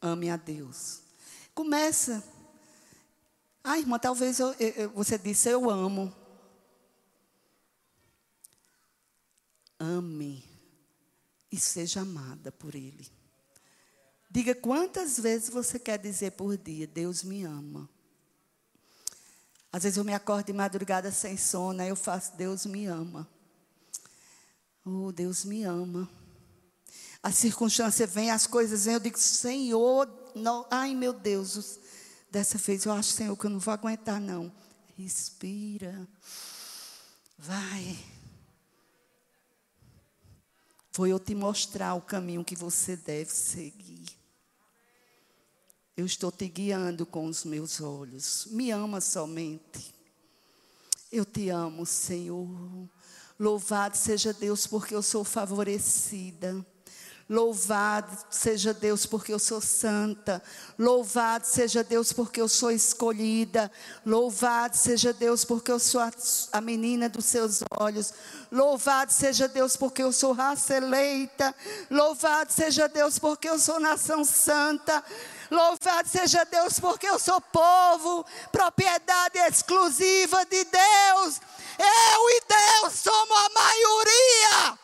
[0.00, 1.00] Ame a Deus.
[1.54, 2.22] Começa.
[3.62, 6.14] Ah, irmã, talvez eu, eu, você disse eu amo.
[9.84, 10.44] Ame
[11.52, 13.06] e seja amada por Ele.
[14.30, 17.88] Diga quantas vezes você quer dizer por dia: Deus me ama.
[19.70, 23.28] Às vezes eu me acordo de madrugada sem sono, aí eu faço: Deus me ama.
[24.84, 26.08] Oh, Deus me ama.
[27.22, 31.78] A circunstância vem, as coisas vêm, eu digo: Senhor, não, ai meu Deus,
[32.30, 34.52] dessa vez eu acho, Senhor, que eu não vou aguentar, não.
[34.96, 36.08] Respira.
[37.38, 37.98] Vai.
[40.94, 44.06] Foi eu te mostrar o caminho que você deve seguir.
[45.96, 48.46] Eu estou te guiando com os meus olhos.
[48.52, 49.92] Me ama somente.
[51.10, 52.48] Eu te amo, Senhor.
[53.36, 56.64] Louvado seja Deus, porque eu sou favorecida.
[57.28, 60.42] Louvado seja Deus porque eu sou santa.
[60.78, 63.72] Louvado seja Deus porque eu sou escolhida.
[64.04, 66.12] Louvado seja Deus porque eu sou a,
[66.52, 68.12] a, menina dos seus olhos.
[68.52, 71.54] Louvado seja Deus porque eu sou raça eleita.
[71.90, 75.02] Louvado seja Deus porque eu sou nação santa.
[75.50, 81.40] Louvado seja Deus porque eu sou povo, propriedade exclusiva de Deus.
[81.78, 84.83] Eu e Deus somos a maioria.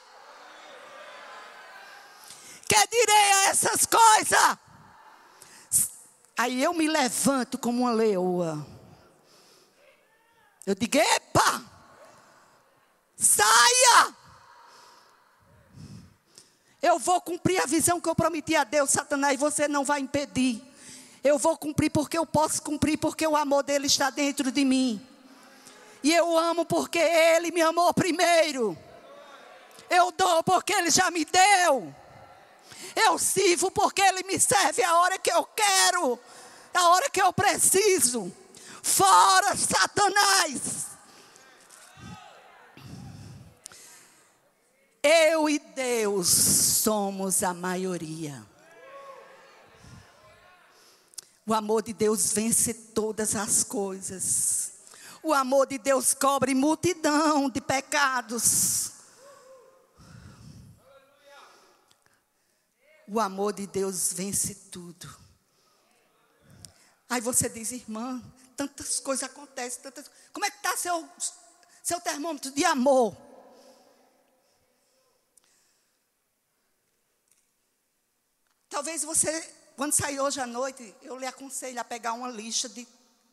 [2.71, 4.59] Que direi a essas coisas?
[6.39, 8.65] Aí eu me levanto como uma leoa.
[10.65, 11.65] Eu digo: epa,
[13.17, 14.15] saia.
[16.81, 20.63] Eu vou cumprir a visão que eu prometi a Deus, Satanás, você não vai impedir.
[21.25, 25.05] Eu vou cumprir porque eu posso cumprir, porque o amor dele está dentro de mim.
[26.05, 28.79] E eu amo porque ele me amou primeiro.
[29.91, 32.00] Eu dou porque ele já me deu.
[32.95, 36.19] Eu sirvo porque Ele me serve a hora que eu quero,
[36.75, 38.33] a hora que eu preciso.
[38.83, 40.91] Fora Satanás.
[45.03, 48.45] Eu e Deus somos a maioria.
[51.47, 54.73] O amor de Deus vence todas as coisas.
[55.23, 58.93] O amor de Deus cobre multidão de pecados.
[63.13, 65.13] O amor de Deus vence tudo.
[67.09, 68.23] Aí você diz, irmã,
[68.57, 70.09] tantas coisas acontecem, tantas...
[70.33, 71.09] como é que está seu,
[71.83, 73.17] seu termômetro de amor?
[78.69, 79.43] Talvez você,
[79.75, 82.87] quando sair hoje à noite, eu lhe aconselho a pegar uma lista de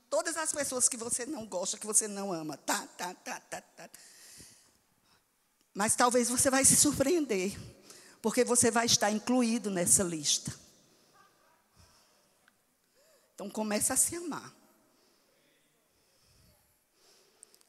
[0.09, 2.57] todas as pessoas que você não gosta, que você não ama.
[2.57, 3.89] Tá, tá, tá, tá, tá.
[5.71, 7.76] Mas talvez você vai se surpreender
[8.21, 10.53] porque você vai estar incluído nessa lista.
[13.33, 14.53] Então começa a se amar.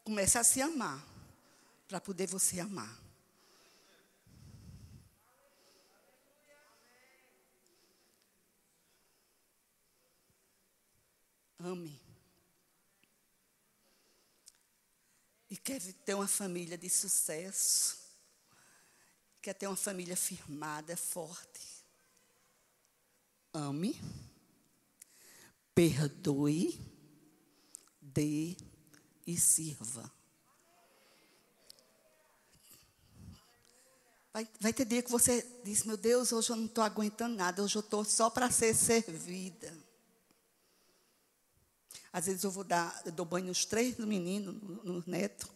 [0.03, 1.05] Começa a se amar
[1.86, 2.99] para poder você amar.
[11.61, 12.01] Ame.
[15.51, 18.08] E quer ter uma família de sucesso.
[19.49, 21.82] Quer ter uma família firmada, forte.
[23.51, 23.99] Ame.
[25.74, 26.78] Perdoe.
[27.99, 28.55] Dê
[29.26, 30.12] e sirva.
[34.34, 37.62] Vai, vai ter dia que você diz: Meu Deus, hoje eu não estou aguentando nada,
[37.62, 39.74] hoje eu estou só para ser servida.
[42.12, 45.51] Às vezes eu vou dar, eu dou banho nos três meninos, no, no neto.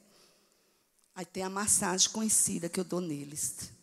[1.15, 3.82] Aí tem a massagem conhecida que eu dou neles.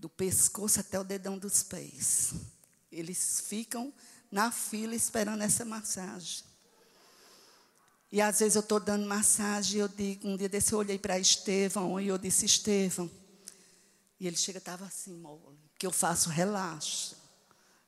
[0.00, 2.32] Do pescoço até o dedão dos pés.
[2.90, 3.92] Eles ficam
[4.32, 6.42] na fila esperando essa massagem.
[8.10, 10.98] E às vezes eu estou dando massagem e eu digo, um dia desse eu olhei
[10.98, 13.10] para Estevão e eu disse, Estevão.
[14.18, 15.58] E ele chega, estava assim, mole.
[15.78, 17.14] Que eu faço, relaxa,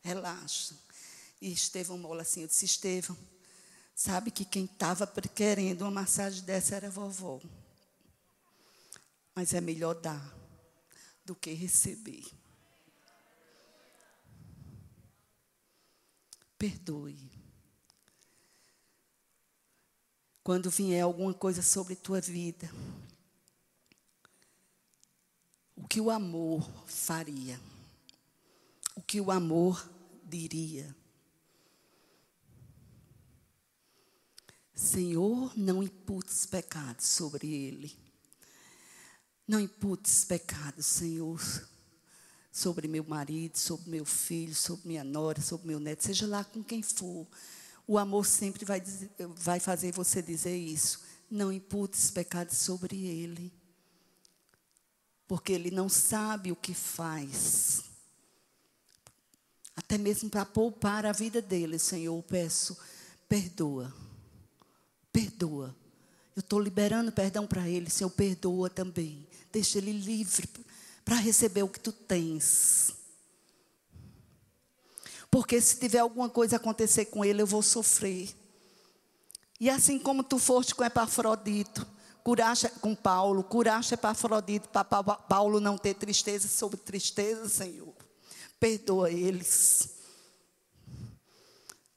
[0.02, 0.74] relaxa.
[1.40, 3.16] E Estevão mola assim, eu disse, Estevão,
[3.96, 7.40] sabe que quem estava querendo uma massagem dessa era a vovó.
[9.34, 10.41] Mas é melhor dar
[11.24, 12.24] do que receber.
[16.58, 17.30] Perdoe.
[20.42, 22.68] Quando vier alguma coisa sobre tua vida,
[25.76, 27.60] o que o amor faria?
[28.94, 29.88] O que o amor
[30.24, 30.94] diria?
[34.74, 37.96] Senhor, não imputes pecados sobre ele.
[39.46, 41.40] Não imputes pecados, Senhor,
[42.50, 46.62] sobre meu marido, sobre meu filho, sobre minha nora, sobre meu neto, seja lá com
[46.62, 47.26] quem for.
[47.86, 51.00] O amor sempre vai, dizer, vai fazer você dizer isso.
[51.30, 53.52] Não imputes pecados sobre ele.
[55.26, 57.84] Porque ele não sabe o que faz.
[59.74, 62.76] Até mesmo para poupar a vida dele, Senhor, eu peço,
[63.28, 63.92] perdoa.
[65.10, 65.74] Perdoa.
[66.36, 69.26] Eu estou liberando perdão para ele, Senhor, perdoa também.
[69.52, 70.48] Deixa ele livre
[71.04, 72.94] para receber o que tu tens.
[75.30, 78.34] Porque se tiver alguma coisa acontecer com ele, eu vou sofrer.
[79.60, 81.86] E assim como tu foste com Epafrodito,
[82.24, 87.94] curaste com Paulo, curaste Epafrodito para Paulo não ter tristeza sobre tristeza, Senhor.
[88.58, 89.88] Perdoa eles.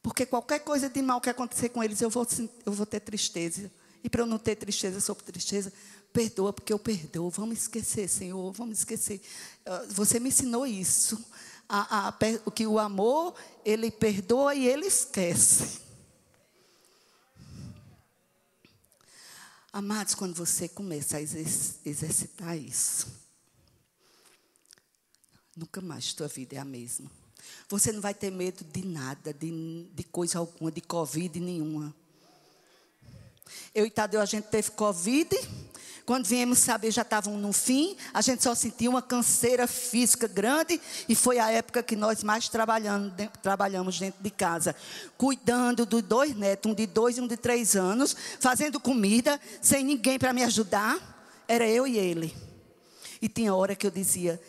[0.02, 2.28] Porque qualquer coisa de mal que acontecer com eles, eu vou,
[2.66, 3.72] eu vou ter tristeza.
[4.04, 5.74] E para eu não ter tristeza sobre tristeza,
[6.16, 7.30] perdoa, porque eu perdoo.
[7.30, 9.22] Vamos esquecer, Senhor, vamos esquecer.
[9.66, 11.22] Ah, você me ensinou isso.
[11.68, 13.36] A, a, que o amor,
[13.66, 15.82] ele perdoa e ele esquece.
[19.74, 23.08] Amados, quando você começa a exercitar isso,
[25.54, 27.12] nunca mais tua vida é a mesma.
[27.68, 31.94] Você não vai ter medo de nada, de, de coisa alguma, de Covid nenhuma.
[33.74, 35.30] Eu e Tadeu, a gente teve Covid.
[36.06, 37.98] Quando viemos saber, já estavam no fim.
[38.14, 40.80] A gente só sentia uma canseira física grande.
[41.10, 44.76] E foi a época que nós mais trabalhamos, dentro de casa.
[45.18, 48.16] Cuidando dos dois netos, um de dois e um de três anos.
[48.40, 51.44] Fazendo comida, sem ninguém para me ajudar.
[51.48, 52.36] Era eu e ele.
[53.20, 54.40] E tinha hora que eu dizia: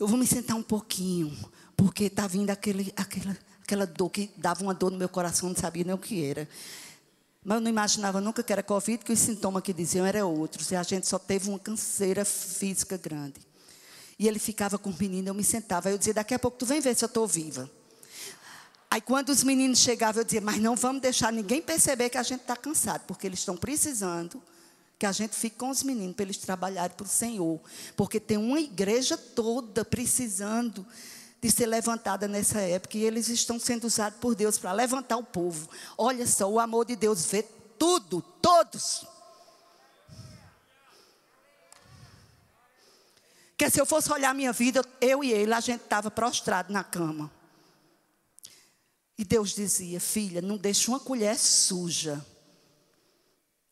[0.00, 1.36] Eu vou me sentar um pouquinho
[1.76, 5.56] porque está vindo aquele, aquela, aquela dor que dava uma dor no meu coração, não
[5.56, 6.48] sabia nem o que era.
[7.44, 10.70] Mas eu não imaginava nunca que era Covid, que os sintomas que diziam eram outros.
[10.70, 13.40] E a gente só teve uma canseira física grande.
[14.18, 15.90] E ele ficava com o menino, eu me sentava.
[15.90, 17.68] Eu dizia, daqui a pouco tu vem ver se eu estou viva.
[18.88, 22.22] Aí quando os meninos chegavam, eu dizia, mas não vamos deixar ninguém perceber que a
[22.22, 24.40] gente está cansado, porque eles estão precisando
[24.98, 27.60] que a gente fique com os meninos para eles trabalharem para o Senhor.
[27.96, 30.86] Porque tem uma igreja toda precisando
[31.42, 32.96] de ser levantada nessa época.
[32.96, 35.68] E eles estão sendo usados por Deus para levantar o povo.
[35.98, 37.42] Olha só, o amor de Deus vê
[37.76, 39.04] tudo, todos.
[43.58, 46.72] Que se eu fosse olhar a minha vida, eu e ele, a gente estava prostrado
[46.72, 47.30] na cama.
[49.18, 52.24] E Deus dizia: Filha, não deixe uma colher suja.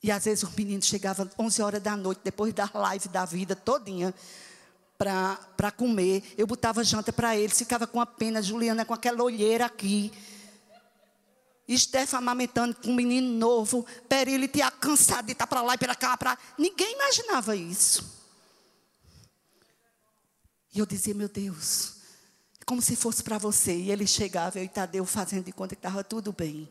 [0.03, 3.55] E às vezes os meninos chegavam 11 horas da noite, depois da live da vida
[3.55, 4.14] todinha
[5.01, 6.22] para comer.
[6.36, 10.12] Eu botava janta para eles, ficava com a pena, Juliana com aquela olheira aqui.
[11.66, 15.94] Estef amamentando com um menino novo, Perile tinha cansado de estar para lá e para
[15.94, 16.16] cá.
[16.18, 16.36] Pra...
[16.59, 18.20] Ninguém imaginava isso.
[20.74, 21.94] E eu dizia, meu Deus,
[22.66, 23.74] como se fosse para você.
[23.74, 26.70] E ele chegava, eu e Tadeu fazendo de conta que estava tudo bem.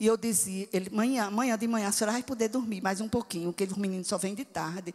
[0.00, 3.08] E eu dizia, ele, manhã, amanhã de manhã a senhora vai poder dormir mais um
[3.08, 4.94] pouquinho, porque os meninos só vêm de tarde.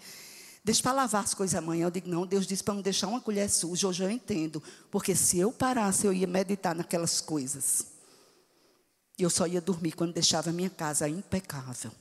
[0.64, 1.86] Deixa para lavar as coisas amanhã.
[1.86, 3.88] Eu digo, não, Deus disse para não deixar uma colher suja.
[3.88, 4.64] Hoje eu entendo.
[4.89, 7.88] Porque se eu parasse, eu ia meditar naquelas coisas.
[9.18, 11.91] E eu só ia dormir quando deixava a minha casa impecável.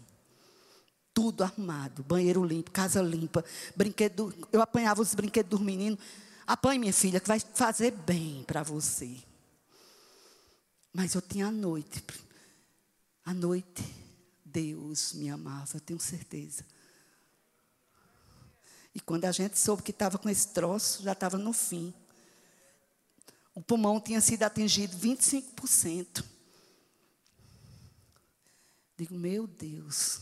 [1.12, 3.44] Tudo arrumado, banheiro limpo, casa limpa,
[3.76, 4.32] brinquedo.
[4.50, 5.98] Eu apanhava os brinquedos dos meninos.
[6.46, 9.18] Apanhe, minha filha, que vai fazer bem para você.
[10.92, 12.02] Mas eu tinha a noite.
[13.24, 13.84] À noite,
[14.44, 16.64] Deus me amava, eu tenho certeza.
[18.94, 21.94] E quando a gente soube que estava com esse troço, já estava no fim.
[23.54, 26.24] O pulmão tinha sido atingido 25%.
[28.96, 30.20] Digo, meu Deus,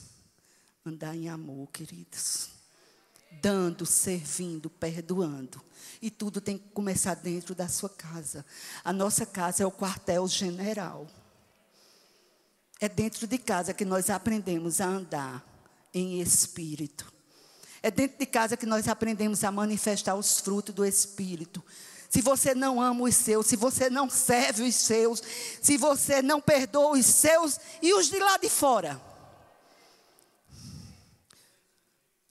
[0.85, 2.51] andar em amor, queridos.
[3.43, 5.63] Dando, servindo, perdoando.
[6.03, 8.45] E tudo tem que começar dentro da sua casa.
[8.83, 11.07] A nossa casa é o quartel-general.
[12.81, 15.45] É dentro de casa que nós aprendemos a andar
[15.93, 17.20] em espírito.
[17.83, 21.65] É dentro de casa que nós aprendemos a manifestar os frutos do Espírito.
[22.11, 25.23] Se você não ama os seus, se você não serve os seus,
[25.63, 29.01] se você não perdoa os seus e os de lá de fora.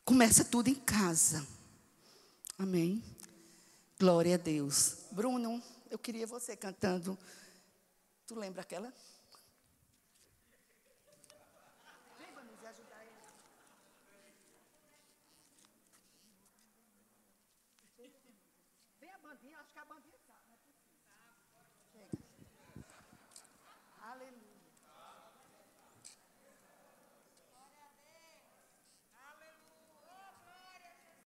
[0.04, 1.48] Começa tudo em casa.
[2.58, 3.02] Amém.
[3.98, 4.98] Glória a Deus.
[5.12, 7.18] Bruno, eu queria você cantando.
[8.28, 8.94] Tu lembra aquela?